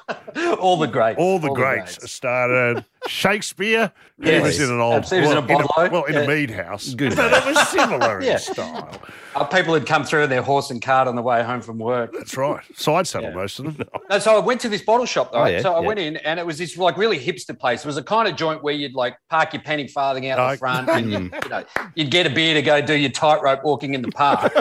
[0.58, 1.18] all the greats.
[1.18, 2.84] all the greats started.
[3.06, 3.92] Shakespeare,
[4.22, 5.90] he was in an old, Absolutely, he was in a bottle.
[5.92, 8.32] well, in a mead house, Good but it was similar Yeah.
[8.34, 9.02] in style.
[9.34, 11.78] Uh, people had come through in their horse and cart on the way home from
[11.78, 12.12] work.
[12.12, 12.62] That's right.
[12.76, 13.34] Side saddle, Yeah.
[13.34, 13.88] most of them.
[14.10, 15.42] No, so I went to this bottle shop though.
[15.42, 15.86] Oh, yeah, so I yeah.
[15.86, 17.80] went in and it was this like really hipster place.
[17.84, 20.52] It was a kind of joint where you'd like park your penny farthing out Oh.
[20.52, 21.64] the front and you, you know,
[21.96, 24.52] you'd get a beer to go do your tightrope walking in the park.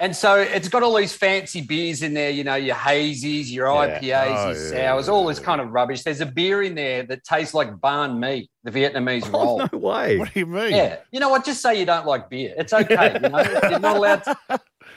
[0.00, 3.66] And so it's got all these fancy beers in there, you know, your hazies, your
[3.66, 6.04] IPAs, Oh, your yeah, sours, all this kind of rubbish.
[6.04, 9.62] There's a beer in there that tastes like banh mi, the Vietnamese oh, roll.
[9.62, 10.18] Oh, no way.
[10.18, 10.70] What do you mean?
[10.70, 10.98] Yeah.
[11.10, 11.44] You know what?
[11.44, 12.54] Just say you don't like beer.
[12.56, 13.18] It's okay.
[13.20, 14.38] You know, you're not allowed to,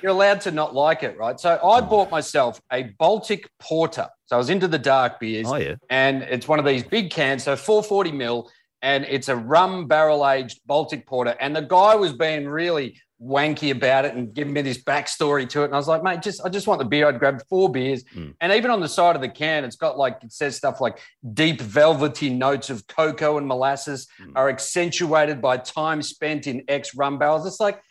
[0.04, 1.40] you're allowed to not like it, right?
[1.40, 1.90] So I hmm.
[1.90, 4.08] bought myself a Baltic Porter.
[4.28, 5.48] So I was into the dark beers.
[5.50, 5.76] Oh, yeah.
[5.90, 8.52] And it's one of these big cans, so 440 mil.
[8.84, 11.36] and it's a rum barrel aged Baltic porter.
[11.40, 15.62] And the guy was being really wanky about it and giving me this backstory to
[15.62, 15.66] it.
[15.66, 17.08] And I was like, mate, just I just want the beer.
[17.08, 18.32] I'd grabbed four beers, hmm.
[18.42, 21.00] and even on the side of the can, it's got like it says stuff like
[21.34, 24.32] deep velvety notes of cocoa and molasses hmm.
[24.36, 27.46] are accentuated by time spent in X rum barrels.
[27.46, 27.82] It's like.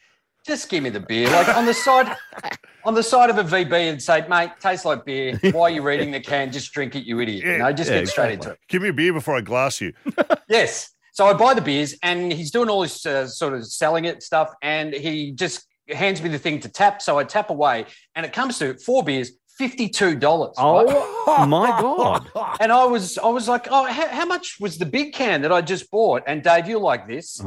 [0.47, 1.29] Just give me the beer.
[1.29, 2.17] Like on the side,
[2.87, 5.39] on the side of a VB, and say, "Mate, tastes like beer.
[5.53, 6.51] Why are you reading the can?
[6.51, 8.59] Just drink it, you idiot." You know, just get straight into it.
[8.67, 9.93] Give me a beer before I glass you.
[10.49, 10.93] Yes.
[11.13, 14.23] So I buy the beers, and he's doing all this uh, sort of selling it
[14.23, 17.03] stuff, and he just hands me the thing to tap.
[17.03, 20.55] So I tap away, and it comes to four beers, fifty-two dollars.
[20.59, 22.29] Oh my god!
[22.61, 25.53] And I was, I was like, oh, how, how much was the big can that
[25.53, 26.23] I just bought?
[26.27, 27.41] And Dave, you like this?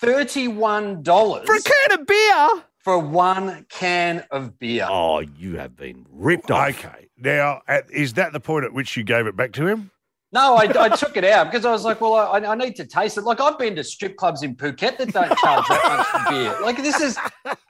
[0.00, 2.48] Thirty-one dollars For a can of beer.
[2.78, 4.86] for one can of beer.
[4.88, 6.70] Oh, you have been ripped off.
[6.70, 7.08] Okay.
[7.18, 9.90] Now, at, is that the point at which you gave it back to him?
[10.30, 12.86] No, I, I took it out because I was like, well, I, I need to
[12.86, 13.22] taste it.
[13.24, 16.54] Like I've been to strip clubs in Phuket that don't charge that much for beer.
[16.60, 17.16] Like this is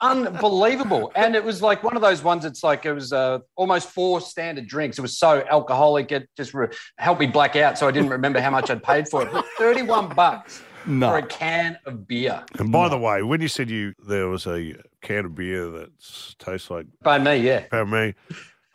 [0.01, 1.13] unbelievable.
[1.15, 2.45] And it was like one of those ones.
[2.45, 4.99] It's like it was uh, almost four standard drinks.
[4.99, 6.11] It was so alcoholic.
[6.13, 9.09] It just re- helped me black out, so I didn't remember how much I'd paid
[9.09, 9.31] for it.
[9.33, 11.11] But Thirty-one bucks No.
[11.11, 12.45] for a can of beer.
[12.59, 15.91] And by the way, when you said you there was a can of beer that
[16.39, 17.65] tastes like by me, yeah.
[17.71, 18.15] by me,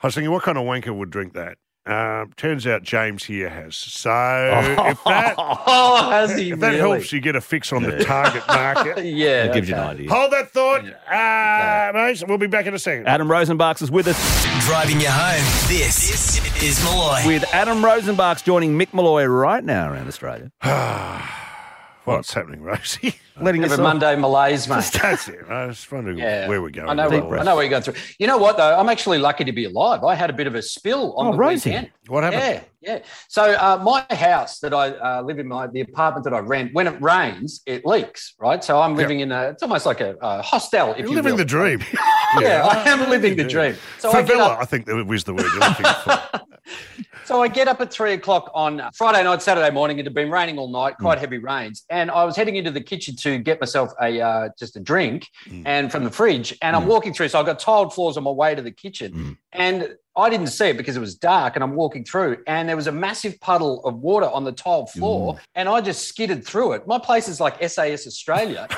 [0.02, 1.58] I was thinking, what kind of wanker would drink that?
[1.86, 3.76] Um, turns out James here has.
[3.76, 4.10] So
[4.90, 6.80] if that, Oh, has he if that really?
[6.80, 10.10] helps you get a fix on the target market, Yeah, That gives you an idea.
[10.10, 12.24] Hold that thought, uh, mate.
[12.26, 13.08] We'll be back in a second.
[13.10, 14.66] Adam Rozenbachs is with us.
[14.66, 15.44] Driving you home.
[15.68, 17.28] This is Molloy.
[17.28, 20.52] With Adam Rozenbachs joining Mick Molloy right now around Australia.
[22.06, 23.16] What's happening, Rosie?
[23.42, 24.90] Letting a yourself- Monday malaise, mate.
[25.02, 25.40] That's it.
[25.50, 26.48] I was wondering Yeah.
[26.48, 26.90] where we're going.
[26.90, 27.96] I know, with what, all I know what you're going through.
[28.20, 28.78] You know what, though?
[28.80, 30.04] I'm actually lucky to be alive.
[30.04, 31.72] I had a bit of a spill on Oh, the Rosie.
[31.72, 31.90] weekend.
[32.08, 32.64] What happened?
[32.82, 33.00] Yeah, yeah.
[33.30, 36.74] So uh, my house that I uh, live in, my the apartment that I rent,
[36.74, 38.64] when it rains, it leaks, right?
[38.64, 41.32] So I'm living in a, it's almost like a, a hostel, if You're you living
[41.32, 41.38] will.
[41.38, 41.82] the dream.
[42.40, 43.76] Yeah, I am living the dream.
[44.00, 46.42] So I get Favela, up, I think that was the word you're looking for.
[47.26, 50.00] so I get up at three o'clock on Friday night, Saturday morning.
[50.00, 52.82] It had been raining all night, quite heavy rains, and I was heading into the
[52.82, 55.28] kitchen to get myself a uh, just a drink,
[55.66, 57.30] and from the fridge, and I'm walking through.
[57.30, 60.68] So I've got tiled floors on my way to the kitchen, and I didn't see
[60.68, 63.84] it because it was dark, and I'm walking through, and there was a massive puddle
[63.84, 66.86] of water on the tiled floor, and I just skidded through it.
[66.88, 68.68] My place is like SAS Australia.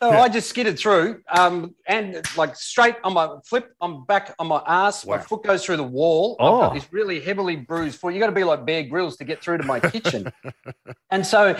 [0.00, 4.46] So I just skidded through, um, and like straight on my flip, I'm back on
[4.46, 5.04] my ass.
[5.04, 6.36] My foot goes through the wall.
[6.40, 6.60] I've Oh.
[6.60, 8.14] got this really heavily bruised foot.
[8.14, 10.32] You got to be like Bear Grylls to get through to my kitchen.
[11.10, 11.54] and so,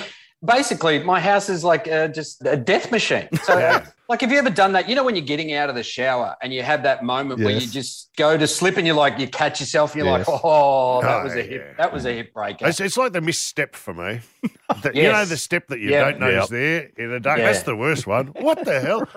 [0.47, 3.29] basically, my house is like uh, just a death machine.
[3.43, 4.89] So, like, have you ever done that?
[4.89, 7.51] You know, when you're getting out of the shower and you have that moment where
[7.53, 10.29] you just go to slip and you're like, you catch yourself and you're Yes.
[10.29, 11.75] like, oh, that Oh, was a hip, yeah.
[11.77, 12.67] that was a hip breaker.
[12.69, 14.21] It's, it's like the misstep for me.
[14.83, 16.05] That- You know the step that you Yep.
[16.11, 16.43] don't know Yep.
[16.45, 17.39] is there in the dark.
[17.39, 17.47] Yeah.
[17.47, 18.27] That's the worst one.
[18.41, 19.09] What the hell?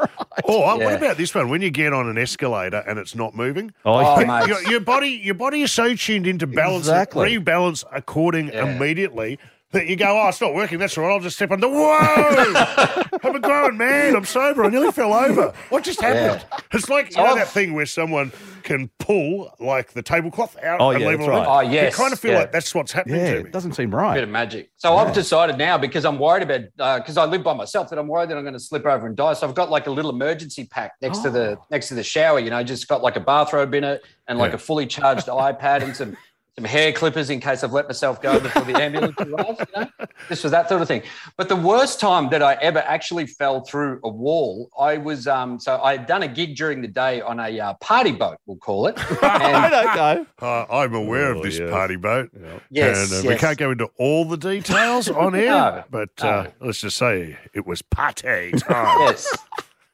[0.43, 0.89] Or what Yeah.
[0.91, 1.49] about this one?
[1.49, 3.71] When you get on an escalator and it's not moving.
[3.85, 7.37] Oh, Oh, your, your, your body, your body is so tuned into balance, Exactly.
[7.37, 8.65] rebalance according Yeah.
[8.75, 9.37] immediately
[9.71, 10.79] that you go, oh, it's not working.
[10.79, 11.13] That's all right.
[11.13, 11.69] I'll just step on the.
[11.69, 13.03] Whoa!
[13.23, 14.15] I'm a grown man.
[14.15, 14.63] I'm sober.
[14.63, 15.53] I nearly fell over.
[15.69, 16.43] What just happened?
[16.73, 18.31] It's like you know that thing where someone
[18.63, 21.45] can pull like the tablecloth out Oh, and yeah, leave that's it on.
[21.45, 21.65] right.
[21.67, 22.39] Oh, yes, You kind of feel yeah.
[22.39, 23.49] like that's what's happening Yeah, to me.
[23.49, 24.13] it doesn't seem right.
[24.15, 24.69] bit of magic.
[24.77, 27.97] So I've decided now because I'm worried about uh, because I live by myself that
[27.99, 29.33] I'm worried that I'm going to slip over and die.
[29.33, 32.39] So I've got like a little emergency pack next to the next to the shower.
[32.39, 34.55] You know, just got like a bathrobe in it and like Yeah.
[34.55, 36.17] a fully charged iPad and some
[36.59, 39.59] some hair clippers in case I've let myself go before the ambulance arrives.
[39.59, 39.87] You know,
[40.27, 41.03] this was that sort of thing.
[41.37, 45.57] But the worst time that I ever actually fell through a wall, I was um
[45.59, 48.57] so I had done a gig during the day on a uh, party boat, we'll
[48.57, 48.99] call it.
[49.23, 50.25] And okay.
[50.41, 51.69] Uh, I'm aware Oh, of this yes.
[51.69, 52.29] party boat.
[52.69, 56.43] Yes, and uh, we can't go into all the details on air, No, but uh,
[56.43, 56.67] no.
[56.67, 58.99] let's just say it was party time.
[59.01, 59.27] yes.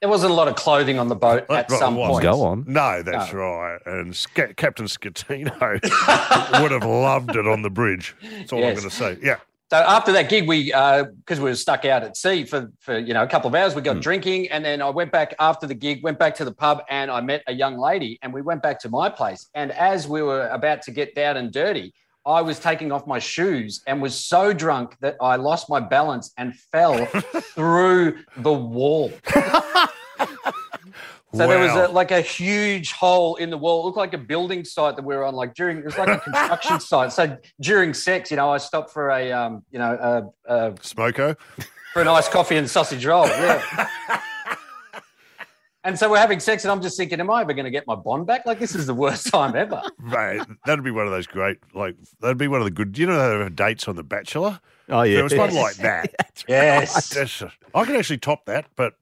[0.02, 2.10] There wasn't a lot of clothing on the boat at Well, some it was.
[2.12, 2.24] point.
[2.24, 2.66] Go on.
[2.68, 3.40] No, that's No.
[3.40, 3.80] right.
[3.86, 5.60] And Sca- Captain Schettino
[6.62, 8.16] would have loved it on the bridge.
[8.22, 9.18] That's all I'm going to say.
[9.22, 9.38] Yeah.
[9.72, 13.00] So after that gig, we uh, because we were stuck out at sea for for
[13.00, 14.02] you know a couple of hours, we got hmm.
[14.02, 17.10] drinking, and then I went back after the gig, went back to the pub, and
[17.10, 19.50] I met a young lady, and we went back to my place.
[19.56, 23.20] And as we were about to get down and dirty, I was taking off my
[23.20, 27.06] shoes and was so drunk that I lost my balance and fell
[27.56, 29.12] through the wall.
[31.36, 33.82] So there was a, like a huge hole in the wall.
[33.82, 35.36] It looked like a building site that we were on.
[35.36, 37.12] Like during, it was like a construction site.
[37.12, 41.36] So during sex, you know, I stopped for a, um, you know, a, a, Smoko.
[41.94, 43.28] for a nice coffee and sausage roll.
[43.28, 43.90] Yeah.
[45.86, 47.86] And so we're having sex, and I'm just thinking, am I ever going to get
[47.88, 48.46] my bond back?
[48.46, 49.82] Like, this is the worst time ever.
[50.00, 52.98] Mate, that'd be one of those great, like, that'd be one of the good.
[52.98, 54.60] You know they have dates on The Bachelor?
[54.90, 55.16] Oh, yeah.
[55.16, 55.64] There was one Yes.
[55.64, 56.44] like that.
[56.48, 57.10] Yes.
[57.14, 58.94] That's- I can actually top that, but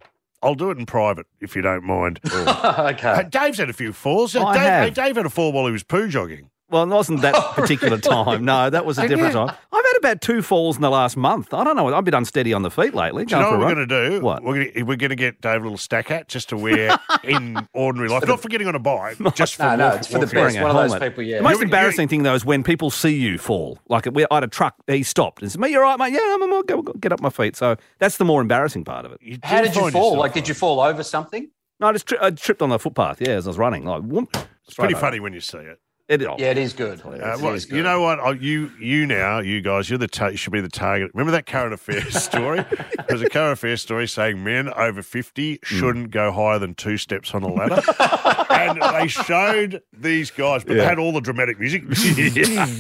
[0.42, 2.20] I'll do it in private if you don't mind.
[2.32, 3.08] okay.
[3.08, 4.36] Uh, Dave's had a few falls.
[4.36, 4.84] Uh, I Dave, have.
[4.84, 6.50] hey, Dave had a fall while he was poo jogging.
[6.74, 8.44] Well, it wasn't that oh, particular time.
[8.44, 9.46] No, that was a And different yeah.
[9.46, 9.56] time.
[9.72, 11.54] I've had about two falls in the last month.
[11.54, 11.94] I don't know.
[11.94, 13.26] I've been unsteady on the feet lately.
[13.26, 14.22] Do you know going what we're going to do?
[14.22, 14.44] What?
[14.44, 17.68] We're going to we're to get Dave a little stack hat just to wear in
[17.74, 20.14] ordinary life, not for getting on a bike, just for No, no, walk- it's for
[20.14, 20.60] the walking best.
[20.62, 21.10] One of those helmet.
[21.12, 21.38] people, yeah.
[21.38, 23.78] The most You- you- embarrassing thing though is when people see you fall.
[23.88, 26.12] Like we, I had a truck, he stopped and said, mate, you're right, mate.
[26.14, 29.06] Yeah, I'm, I'm, go, go, get up my feet." So that's the more embarrassing part
[29.06, 29.20] of it.
[29.44, 30.18] How did you fall?
[30.18, 31.52] Like, did you fall over something?
[31.80, 33.22] No, I just tri- I tripped on the footpath.
[33.22, 33.86] Yeah, as I was running.
[33.86, 35.80] Like, whoop, It's pretty funny when you see it.
[36.10, 37.02] It, Yeah, it is good.
[37.06, 38.20] Uh, It well, is you know what?
[38.20, 41.12] Oh, you you now, you guys, you're the ta- you should be the target.
[41.14, 42.66] Remember that current affairs story?
[43.08, 47.34] There's a current affairs story saying men over fifty shouldn't go higher than two steps
[47.34, 47.82] on a ladder,
[48.50, 51.84] and they showed these guys, but they had all the dramatic music.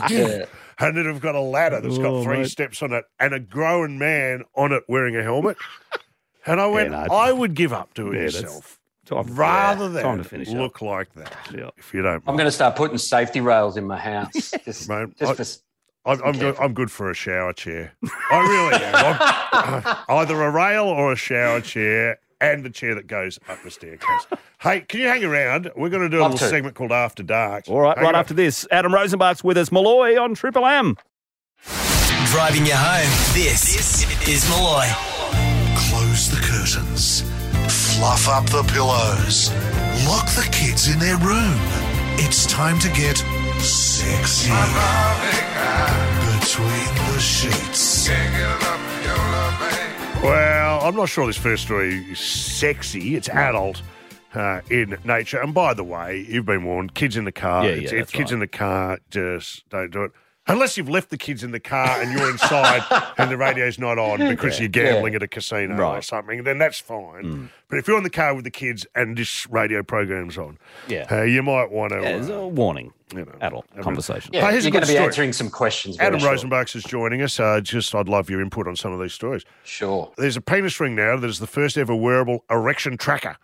[0.09, 0.45] Yeah.
[0.79, 2.49] And then they've got a ladder that's got Oh, three mate.
[2.49, 5.55] steps on it and a grown man on it wearing a helmet.
[6.47, 9.89] And I went, no, I would give up doing it Yeah, that's yourself time- rather
[9.91, 10.55] yeah, time to than finish up.
[10.55, 11.35] look like that.
[11.55, 11.69] Yeah.
[11.77, 14.51] If you don't I'm going to start putting safety rails in my house.
[14.65, 15.63] Just, Mate, just I- for, s-
[16.05, 17.93] I'm, I'm, good, I'm good for a shower chair.
[18.29, 19.85] I really am.
[19.87, 23.71] I'm, either a rail or a shower chair and the chair that goes up the
[23.71, 24.25] staircase.
[24.59, 25.71] Hey, can you hang around?
[25.77, 26.51] We're going to do a Love little to.
[26.53, 27.69] segment called After Dark.
[27.69, 28.19] All right, Hang right on.
[28.19, 29.71] after this, Adam Rozenbachs with us.
[29.71, 30.97] Molloy on Triple M.
[32.31, 33.09] Driving you home.
[33.33, 34.87] This is Molloy.
[38.03, 38.25] Close.
[38.25, 39.49] Fluff up the pillows.
[40.05, 41.57] Lock the kids in their room.
[42.19, 43.17] It's time to get
[43.61, 44.49] sexy.
[46.39, 48.09] Between the sheets.
[50.21, 53.15] Well, I'm not sure this first story is sexy.
[53.15, 53.81] It's adult
[54.33, 55.41] uh, in nature.
[55.41, 56.95] And by the way, you've been warned.
[56.95, 57.65] Kids in the car.
[57.65, 58.33] Yeah, yeah, if that's kids right.
[58.33, 60.11] in the car, just don't do it.
[60.47, 62.83] Unless you've left the kids in the car and you're inside
[63.17, 66.01] and the radio's not on because you're gambling at a casino or Right.
[66.01, 66.03] Mm.
[66.03, 67.49] something, then that's fine.
[67.69, 70.57] But if you're in the car with the kids and this radio program's on,
[70.89, 71.07] Yeah.
[71.09, 72.01] uh, you might want to.
[72.01, 72.91] Yeah, there's a warning.
[73.15, 74.31] you know, Adult have a- conversation.
[74.33, 75.05] yeah, Hey, here's a you're going good to be story.
[75.05, 75.95] answering some questions.
[75.97, 76.39] very Adam short.
[76.39, 77.39] Rozenbachs is joining us.
[77.39, 79.45] Uh, just, I'd love your input on some of these stories.
[79.63, 80.11] Sure.
[80.17, 83.37] There's a penis ring now that is the first ever wearable erection tracker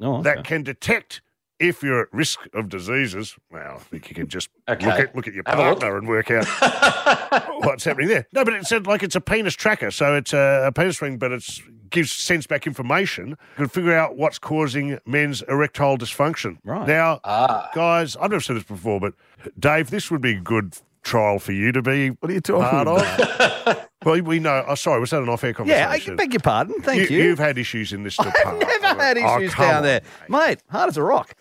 [0.00, 0.22] Oh, okay.
[0.22, 1.20] that can detect
[1.58, 3.36] if you're at risk of diseases.
[3.50, 4.86] Well, I think you can just Okay.
[4.86, 6.46] look at look at your Have partner and work out
[7.64, 8.26] what's happening there.
[8.32, 11.16] No, but it said like it's a penis tracker, so it's a, a penis ring,
[11.18, 13.28] but it gives sends back information.
[13.30, 16.58] You can figure out what's causing men's erectile dysfunction.
[16.64, 16.86] Right.
[16.86, 17.70] now, Ah.
[17.74, 19.14] guys, I've never said this before, but
[19.58, 20.76] Dave, this would be good
[21.06, 23.66] trial for you to be What are you talking part about?
[23.68, 23.88] of.
[24.04, 24.64] well, we know.
[24.66, 26.08] Oh, sorry, was that an off-air conversation?
[26.08, 26.80] Yeah, I beg your pardon.
[26.82, 27.22] Thank you.
[27.22, 28.70] You've had issues in this I've department.
[28.82, 29.82] never had Oh, issues come down on.
[29.84, 30.00] there.
[30.28, 31.34] Mate, hard as a rock.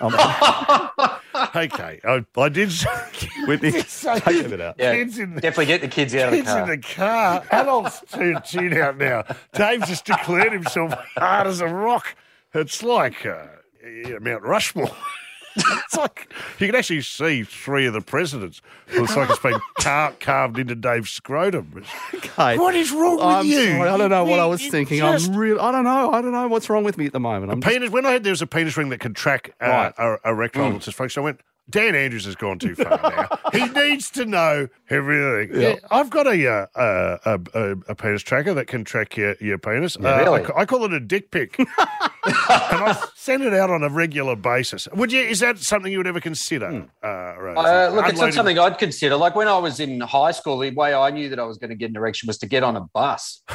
[1.56, 2.72] Okay, I, I did.
[3.46, 4.74] Whitney, take it out.
[4.78, 7.44] Yeah, Kids in the- definitely get the kids out of the Kids in the car.
[7.50, 9.24] Adults tune, tune out now.
[9.54, 12.14] Dave just declared himself hard as a rock.
[12.54, 13.46] It's like uh,
[14.20, 14.90] Mount Rushmore.
[15.56, 18.62] It's like you can actually see three of the presidents.
[18.88, 21.84] It looks like it's been car- carved into Dave's scrotum.
[22.14, 22.58] Okay.
[22.58, 23.66] What is wrong with I'm you?
[23.76, 24.98] sorry, I don't know what I was thinking.
[24.98, 25.60] just- I'm real.
[25.60, 26.12] I don't know.
[26.12, 27.52] I don't know what's wrong with me at the moment.
[27.52, 27.90] I'm just- penis.
[27.90, 29.94] When I heard there was a penis ring that could track uh, Right.
[29.98, 31.40] a, erectile dysfunction, I went.
[31.70, 33.38] Dan Andrews has gone too far now.
[33.52, 35.60] he needs to know everything.
[35.60, 35.68] Yeah.
[35.70, 39.58] Yeah, I've got a, uh, a, a, a penis tracker that can track your, your
[39.58, 39.96] penis.
[39.96, 40.44] Uh, Really?
[40.44, 41.68] I, I call it a dick pic, and
[42.26, 44.88] I send it out on a regular basis.
[44.94, 45.20] Would you?
[45.22, 46.86] Is that something you would ever consider?
[47.02, 47.56] Uh, Rose?
[47.58, 49.16] Uh, look, it's not something I'd consider.
[49.16, 51.70] Like when I was in high school, the way I knew that I was going
[51.70, 53.42] to get an erection was to get on a bus.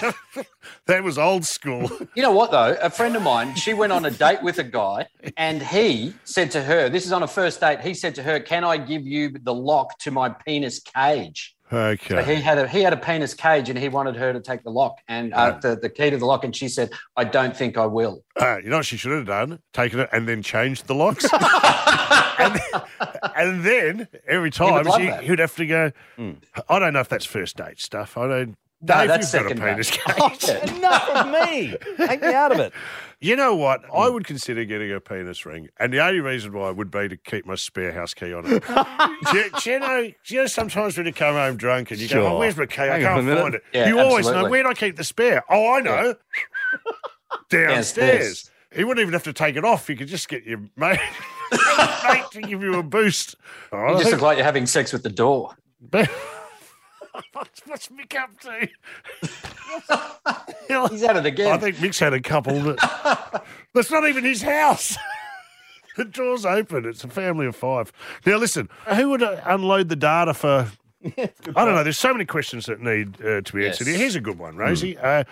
[0.86, 1.90] that was old school.
[2.14, 2.76] You know what, though?
[2.80, 6.50] A friend of mine, she went on a date with a guy, and he said
[6.52, 7.80] to her, This is on a first date.
[7.80, 11.56] He said to her, Can I give you the lock to my penis cage?
[11.70, 12.36] So Okay.
[12.36, 14.70] he had a he had a penis cage, and he wanted her to take the
[14.70, 16.44] lock and uh, the, the key to the lock.
[16.44, 19.26] And she said, "I don't think I will." Uh, you know what she should have
[19.26, 19.60] done?
[19.72, 21.24] Taken it and then changed the locks.
[22.38, 22.60] and,
[23.34, 25.24] and then every time love she, that.
[25.24, 25.92] he'd have to go,
[26.68, 28.16] I don't know if that's first date stuff.
[28.18, 28.56] I don't.
[28.86, 30.72] No, Dave, that's you've got a second penis oh, cage.
[30.76, 31.76] Enough of me.
[32.06, 32.72] Take me out of it.
[33.20, 33.82] You know what?
[33.84, 33.98] Mm.
[33.98, 37.16] I would consider getting a penis ring, and the only reason why would be to
[37.16, 38.62] keep my spare house key on it.
[39.32, 40.02] do, you, do you know?
[40.26, 42.66] Do you know sometimes when you come home drunk and you go, "Oh, where's my
[42.66, 42.82] key?
[42.82, 43.40] I Hang on a can't minute.
[43.40, 44.50] find it." Yeah, you always know absolutely.
[44.50, 45.42] where do I keep the spare?
[45.48, 46.14] Oh, I know.
[47.48, 47.94] Downstairs.
[47.94, 48.50] Downstairs.
[48.74, 49.88] He wouldn't even have to take it off.
[49.88, 50.98] You could just get your mate,
[51.52, 53.36] mate to give you a boost.
[53.72, 55.54] Oh, I You just think- look like you're having sex with the door.
[57.32, 58.68] What's, what's Mick up to?
[60.90, 61.52] He's at it again.
[61.52, 62.60] I think Mick's had a couple.
[62.60, 63.44] That,
[63.74, 64.96] that's not even his house.
[65.96, 66.84] the door's open.
[66.84, 67.92] It's a family of five.
[68.26, 70.70] Now, listen, who would uh, unload the data for?
[71.04, 71.82] I don't know.
[71.84, 73.80] There's so many questions that need uh, to be Yes.
[73.80, 73.96] answered.
[73.98, 74.96] Here's a good one, Rosie.
[74.96, 75.24] Uh,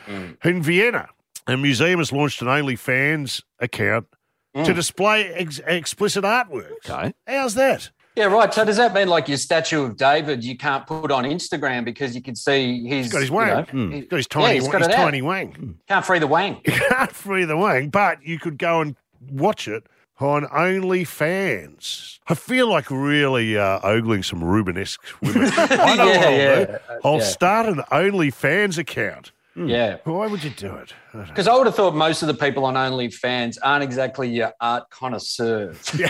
[0.44, 1.08] In Vienna,
[1.46, 4.06] a museum has launched an OnlyFans account
[4.54, 6.72] to display ex- explicit artwork.
[6.86, 7.14] Okay.
[7.26, 7.90] How's that?
[8.14, 8.52] Yeah, right.
[8.52, 12.14] So does that mean like your statue of David you can't put on Instagram because
[12.14, 13.48] you can see his He's got his you wang.
[13.48, 13.90] know, Hmm.
[13.90, 15.78] he- He's got his yeah, tiny, he's got his tiny wang.
[15.88, 16.60] Can't free the wang.
[16.66, 18.96] You can't free the wang, but you could go and
[19.30, 19.84] watch it
[20.20, 22.18] on OnlyFans.
[22.28, 25.50] I feel like really uh, ogling some Rubenesque women.
[25.56, 26.78] I know what Yeah, I'll yeah, do.
[27.04, 27.24] I'll yeah.
[27.24, 29.32] start an OnlyFans account.
[29.56, 29.98] Yeah.
[30.04, 30.94] Why would you do it?
[31.12, 34.88] Because I would have thought most of the people on OnlyFans aren't exactly your art
[34.90, 35.78] connoisseurs.
[35.92, 36.08] They're-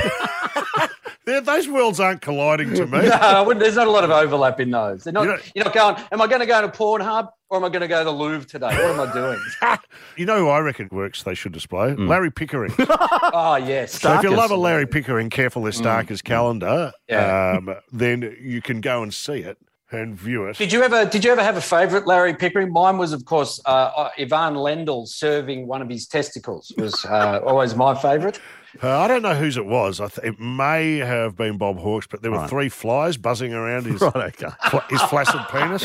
[1.25, 2.99] Those worlds aren't colliding to me.
[3.09, 5.05] no, I there's not a lot of overlap in those.
[5.05, 7.29] They're not, You you know- are not going, am I going to go to Pornhub
[7.49, 8.67] or am I going to go to the Louvre today?
[8.67, 9.39] What am I doing?
[10.17, 11.93] You know who I reckon works they should display?
[11.95, 12.07] Hmm.
[12.09, 12.75] Larry Pickering.
[12.79, 14.01] oh, yes.
[14.01, 17.15] So if you love a Larry Pickering, careful their Starker's calendar, Hmm.
[17.15, 17.55] Yeah.
[17.59, 19.57] um, then you can go and see it
[19.91, 20.57] and view it.
[20.57, 22.73] Did you ever did you ever have a favourite Larry Pickering?
[22.73, 27.41] Mine was, of course, uh, uh, Ivan Lendl serving one of his testicles was uh,
[27.47, 28.41] always my favourite.
[28.83, 30.01] Uh, I don't know whose it was.
[30.01, 32.49] I th- it may have been Bob Hawke's, but there were Right.
[32.51, 34.55] three flies buzzing around his, Right, okay.
[34.71, 35.85] fla- his flaccid penis.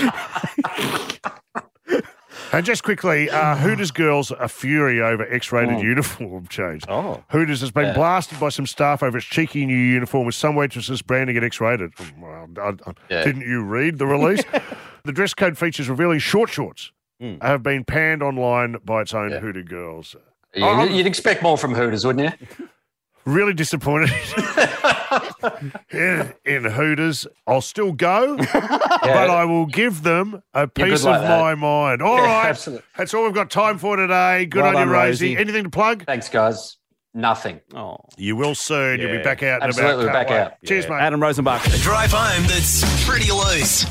[2.54, 5.82] and just quickly, uh, Hooters girls are fury over X-rated Oh.
[5.82, 6.84] uniform change.
[6.88, 7.24] Oh.
[7.30, 7.94] Hooters has been Yeah.
[7.94, 11.92] blasted by some staff over its cheeky new uniform, with some waitresses branding it X-rated.
[12.20, 13.24] Well, I- I- Yeah.
[13.24, 14.44] Didn't you read the release?
[15.04, 16.92] the dress code features revealing short shorts.
[17.42, 20.16] Have been panned online by its own Hooter girls.
[20.54, 22.68] You'd expect more from Hooters, wouldn't you?
[23.28, 24.10] Really disappointed
[25.92, 27.28] in, in Hooters.
[27.46, 31.30] I'll still go, but I will give them a piece like of that.
[31.42, 32.02] my mind.
[32.02, 32.86] All Yeah, right, absolutely.
[32.98, 34.46] that's all we've got time for today.
[34.46, 35.26] Good Well on done, you, Rosie.
[35.36, 35.38] Rosie.
[35.42, 36.06] Anything to plug?
[36.06, 36.78] Thanks, guys.
[37.14, 37.60] Nothing.
[37.76, 37.98] Oh.
[38.18, 39.00] You will soon.
[39.02, 39.62] You'll be back out.
[39.62, 40.58] in Absolutely, about, back Can't out.
[40.66, 40.92] Cheers, Yeah.
[40.92, 41.02] mate.
[41.02, 41.76] Adam Rozenbachs.
[41.76, 43.86] A drive home that's pretty loose.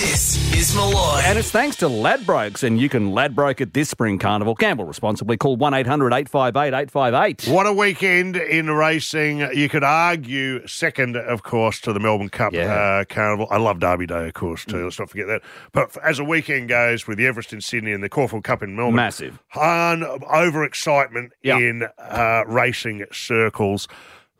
[0.00, 1.20] This is Molloy.
[1.24, 4.54] And it's thanks to Ladbrokes, and you can Ladbroke at this spring carnival.
[4.54, 5.36] Gamble responsibly.
[5.36, 7.52] Call 1 800 858 858.
[7.54, 9.40] What a weekend in racing.
[9.54, 12.72] You could argue second, of course, to the Melbourne Cup Yeah.
[12.72, 13.46] uh, Carnival.
[13.50, 14.84] I love Derby Day, of course, too.
[14.84, 15.42] Let's not forget that.
[15.72, 18.74] But as a weekend goes with the Everest in Sydney and the Caulfield Cup in
[18.74, 19.38] Melbourne, Massive.
[19.54, 21.58] un- overexcitement Yeah.
[21.58, 23.86] in uh, racing circles.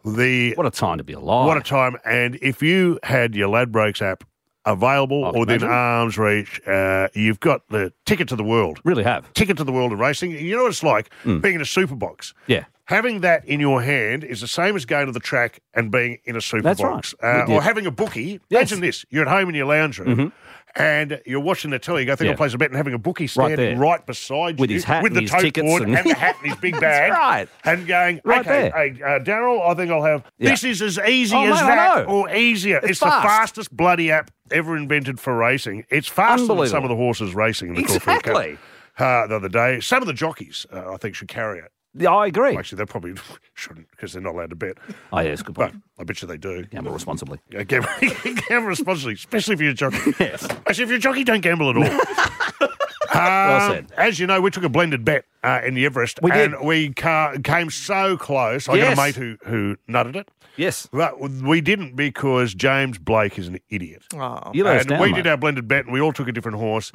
[0.07, 1.47] The What a time to be alive.
[1.47, 1.99] what a time!
[2.07, 4.25] And if you had your Ladbrokes app
[4.65, 8.81] available or within arm's reach, uh, you've got the ticket to the world.
[8.85, 9.33] Really have.
[9.35, 10.33] Ticket to the world of racing.
[10.33, 12.35] You know what it's like being in a super box.
[12.47, 12.65] Yeah.
[12.85, 16.19] Having that in your hand is the same as going to the track and being
[16.25, 17.15] in a super That's box.
[17.23, 17.49] right.
[17.49, 18.41] Uh, Or having a bookie.
[18.49, 18.73] Yes.
[18.73, 19.05] Imagine this.
[19.11, 20.33] You're at home in your lounge room
[20.77, 22.03] and you're watching the telly.
[22.03, 22.31] You go, think Yeah.
[22.33, 23.77] I'll place a bet and having a bookie standing there.
[23.77, 26.09] right, beside With you his hat with and the his tote tickets board and- and...
[26.11, 27.13] the hat and his big That's bag.
[27.13, 27.49] right.
[27.65, 30.25] And going, Right okay, hey, uh, Daryl, I think I'll have.
[30.39, 30.51] Yeah.
[30.51, 32.79] This is as easy Oh, as mate, that or easier.
[32.79, 35.85] It's, It's the fastest bloody app ever invented for racing.
[35.91, 38.37] It's faster than some of the horses racing in the Caulfield Cup.
[38.37, 38.59] Exactly.
[38.99, 41.73] Uh, the other day, some of the jockeys, uh, I think, should carry it.
[41.95, 42.57] Yeah, I agree.
[42.57, 43.15] Actually, they probably
[43.55, 44.79] shouldn't because they're not allowed to bet.
[45.13, 45.83] Oh, yeah, it's a good But point.
[45.99, 46.65] I bet you they do.
[46.67, 47.39] Gamble responsibly.
[47.51, 47.89] Yeah, gamble,
[48.49, 50.15] gamble responsibly, especially if you're a jockey.
[50.21, 50.45] Yes.
[50.67, 51.83] Actually, if you're a jockey, don't gamble at all.
[51.83, 52.71] Well
[53.13, 53.93] Um, said.
[53.97, 56.53] As you know, we took a blended bet uh, in the Everest, We did.
[56.55, 58.69] and we ca- came so close.
[58.69, 58.95] I Yes.
[58.95, 60.29] got a mate who who nutted it.
[60.57, 60.89] Yes.
[60.93, 64.03] But we didn't because James Blake is an idiot.
[64.15, 64.51] Oh.
[64.53, 65.17] You let us and down, we mate.
[65.17, 66.91] did our blended bet, and we all took a different horse.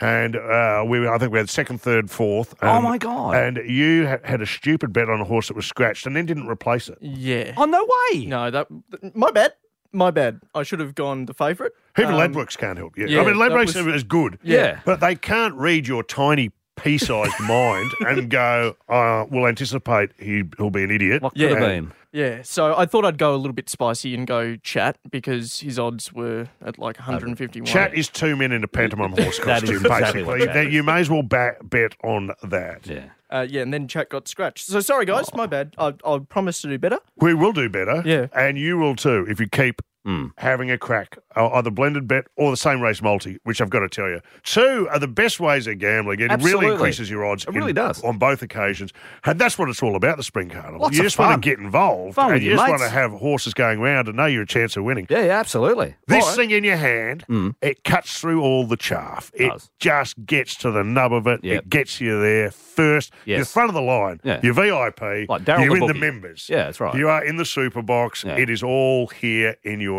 [0.00, 2.54] And uh, we, I think we had second, third, fourth.
[2.62, 3.34] Oh, my God.
[3.36, 6.26] And you ha- had a stupid bet on a horse that was scratched, and then
[6.26, 6.98] didn't replace it.
[7.00, 7.54] Yeah.
[7.56, 8.26] Oh, no way.
[8.26, 8.68] No, that
[9.14, 9.54] my bad.
[9.90, 10.40] My bad.
[10.54, 11.72] I should have gone the favourite.
[11.98, 13.06] Even Um, Ladbrokes can't help you.
[13.08, 14.38] yeah, I mean, that Ladbrokes was- is good.
[14.42, 14.80] Yeah.
[14.84, 20.70] But they can't read your tiny pea-sized mind and go, uh, we'll anticipate he, he'll
[20.70, 21.22] be an idiot.
[21.22, 21.48] What could Yeah.
[21.48, 21.92] have And- been?
[22.12, 25.78] Yeah, so I thought I'd go a little bit spicy and go chat because his
[25.78, 27.66] odds were at like 151.
[27.66, 30.46] Chat is two men in a pantomime horse That is costume, exactly what basically.
[30.46, 30.74] chat That is.
[30.74, 32.86] you may as well ba- bet on that.
[32.86, 33.10] Yeah.
[33.30, 34.66] Uh, yeah, and then chat got scratched.
[34.66, 35.74] So sorry, guys, my bad.
[35.76, 36.98] I, I promise to do better.
[37.16, 38.02] We will do better.
[38.06, 38.28] Yeah.
[38.32, 40.28] And you will too if you keep Hmm.
[40.38, 43.90] having a crack, either blended bet or the same race multi, which I've got to
[43.90, 44.22] tell you.
[44.42, 46.20] Two are the best ways of gambling.
[46.20, 46.60] It Absolutely.
[46.64, 47.44] really increases your odds.
[47.44, 48.02] It really in- does.
[48.02, 48.94] On both occasions.
[49.24, 50.80] And that's what it's all about, the Spring Carnival.
[50.80, 52.14] Lots you just want to get involved.
[52.14, 54.78] Fun and you just want to have horses going round and know you're a chance
[54.78, 55.06] of winning.
[55.10, 55.94] Yeah, yeah, absolutely.
[56.06, 56.36] This right.
[56.36, 57.26] thing in your hand,
[57.60, 59.30] it cuts through all the chaff.
[59.34, 61.44] It just gets to the nub of it.
[61.44, 61.64] Yep.
[61.64, 63.12] It gets you there first.
[63.26, 64.20] You're front of the line.
[64.24, 64.40] Yeah.
[64.42, 65.28] You're VIP.
[65.28, 66.48] Like Darryl you're the in the members.
[66.48, 66.94] Yeah, that's right.
[66.94, 68.24] You are in the super box.
[68.24, 68.36] Yeah.
[68.36, 69.97] It is all here in your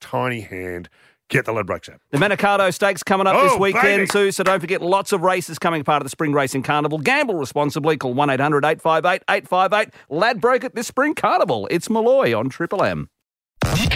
[0.00, 0.88] tiny hand.
[1.28, 2.00] Get the Ladbrokes app.
[2.10, 4.06] The Manikato Stakes coming up Oh, this weekend baby.
[4.06, 6.96] too, so don't forget lots of races coming part of the Spring Racing Carnival.
[6.98, 7.98] Gamble responsibly.
[7.98, 9.92] Call 1 800 858 858.
[10.08, 11.68] Ladbroke at this Spring Carnival.
[11.70, 13.10] It's Molloy on Triple M.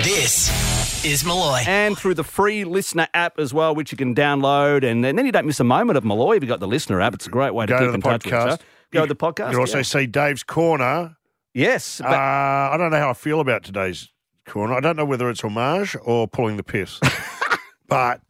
[0.05, 1.63] This is Molloy.
[1.67, 4.85] And through the free listener app as well, which you can download.
[4.85, 7.01] And, and then you don't miss a moment of Molloy if you've got the listener
[7.01, 7.15] app.
[7.15, 8.47] It's a great way to Go keep to the in touch with podcast.
[8.53, 8.59] us.
[8.93, 9.47] Go to the podcast.
[9.47, 9.83] You can also yeah.
[9.85, 11.17] see Dave's corner.
[11.55, 12.01] Yes.
[12.01, 14.09] Uh, I don't know how I feel about today's
[14.47, 14.75] corner.
[14.75, 17.01] I don't know whether it's homage or pulling the piss,
[17.89, 18.21] but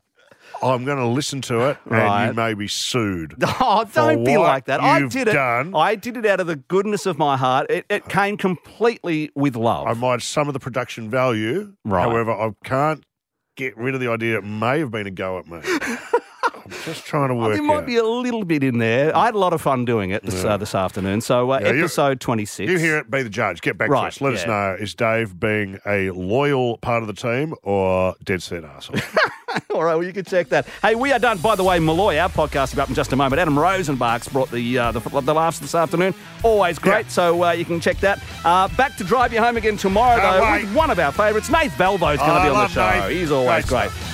[0.62, 3.34] I'm going to listen to it, and you may be sued.
[3.64, 4.80] Oh, don't be what like that.
[4.80, 5.32] I you've did it.
[5.32, 5.72] Done.
[5.74, 7.70] I did it out of the goodness of my heart.
[7.70, 9.86] It, it came completely with love.
[9.86, 11.74] I might some of the production value.
[11.84, 12.02] Right.
[12.02, 13.04] However, I can't
[13.56, 15.60] get rid of the idea it may have been a go at me.
[16.84, 17.86] Just trying to work there might out.
[17.86, 19.16] be a little bit in there.
[19.16, 20.54] I had a lot of fun doing it this, Yeah.
[20.54, 21.20] uh, this afternoon.
[21.20, 22.70] So, uh, Yeah, episode 26.
[22.70, 23.60] You hear it, be the judge.
[23.60, 24.20] Get back to us.
[24.20, 24.76] Let us know.
[24.78, 29.02] Is Dave being a loyal part of the team or dead set arsehole?
[29.74, 30.66] All right, well, you can check that.
[30.80, 31.36] Hey, we are done.
[31.38, 33.38] By the way, Molloy, our podcast will be up in just a moment.
[33.40, 36.14] Adam Rozenbachs brought the uh, the, the laughs this afternoon.
[36.42, 38.22] Always great, so uh, you can check that.
[38.46, 40.64] Uh, back to drive you home again tomorrow, Can't though, wait.
[40.64, 41.50] with one of our favourites.
[41.50, 42.80] Nate Nath Valvo's going Oh, to I be on the show.
[42.80, 43.10] Nath.
[43.10, 44.11] He's always Great great.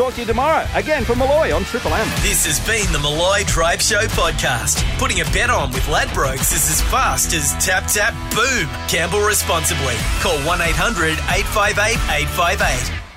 [0.00, 2.08] Talk to you tomorrow again from Molloy on Triple M.
[2.22, 4.82] This has been the Molloy Drive Show podcast.
[4.98, 8.66] Putting a bet on with Ladbrokes is as fast as tap, tap, boom.
[8.88, 9.96] Gamble responsibly.
[10.20, 12.00] Call 1 800 858
[12.32, 13.09] 858.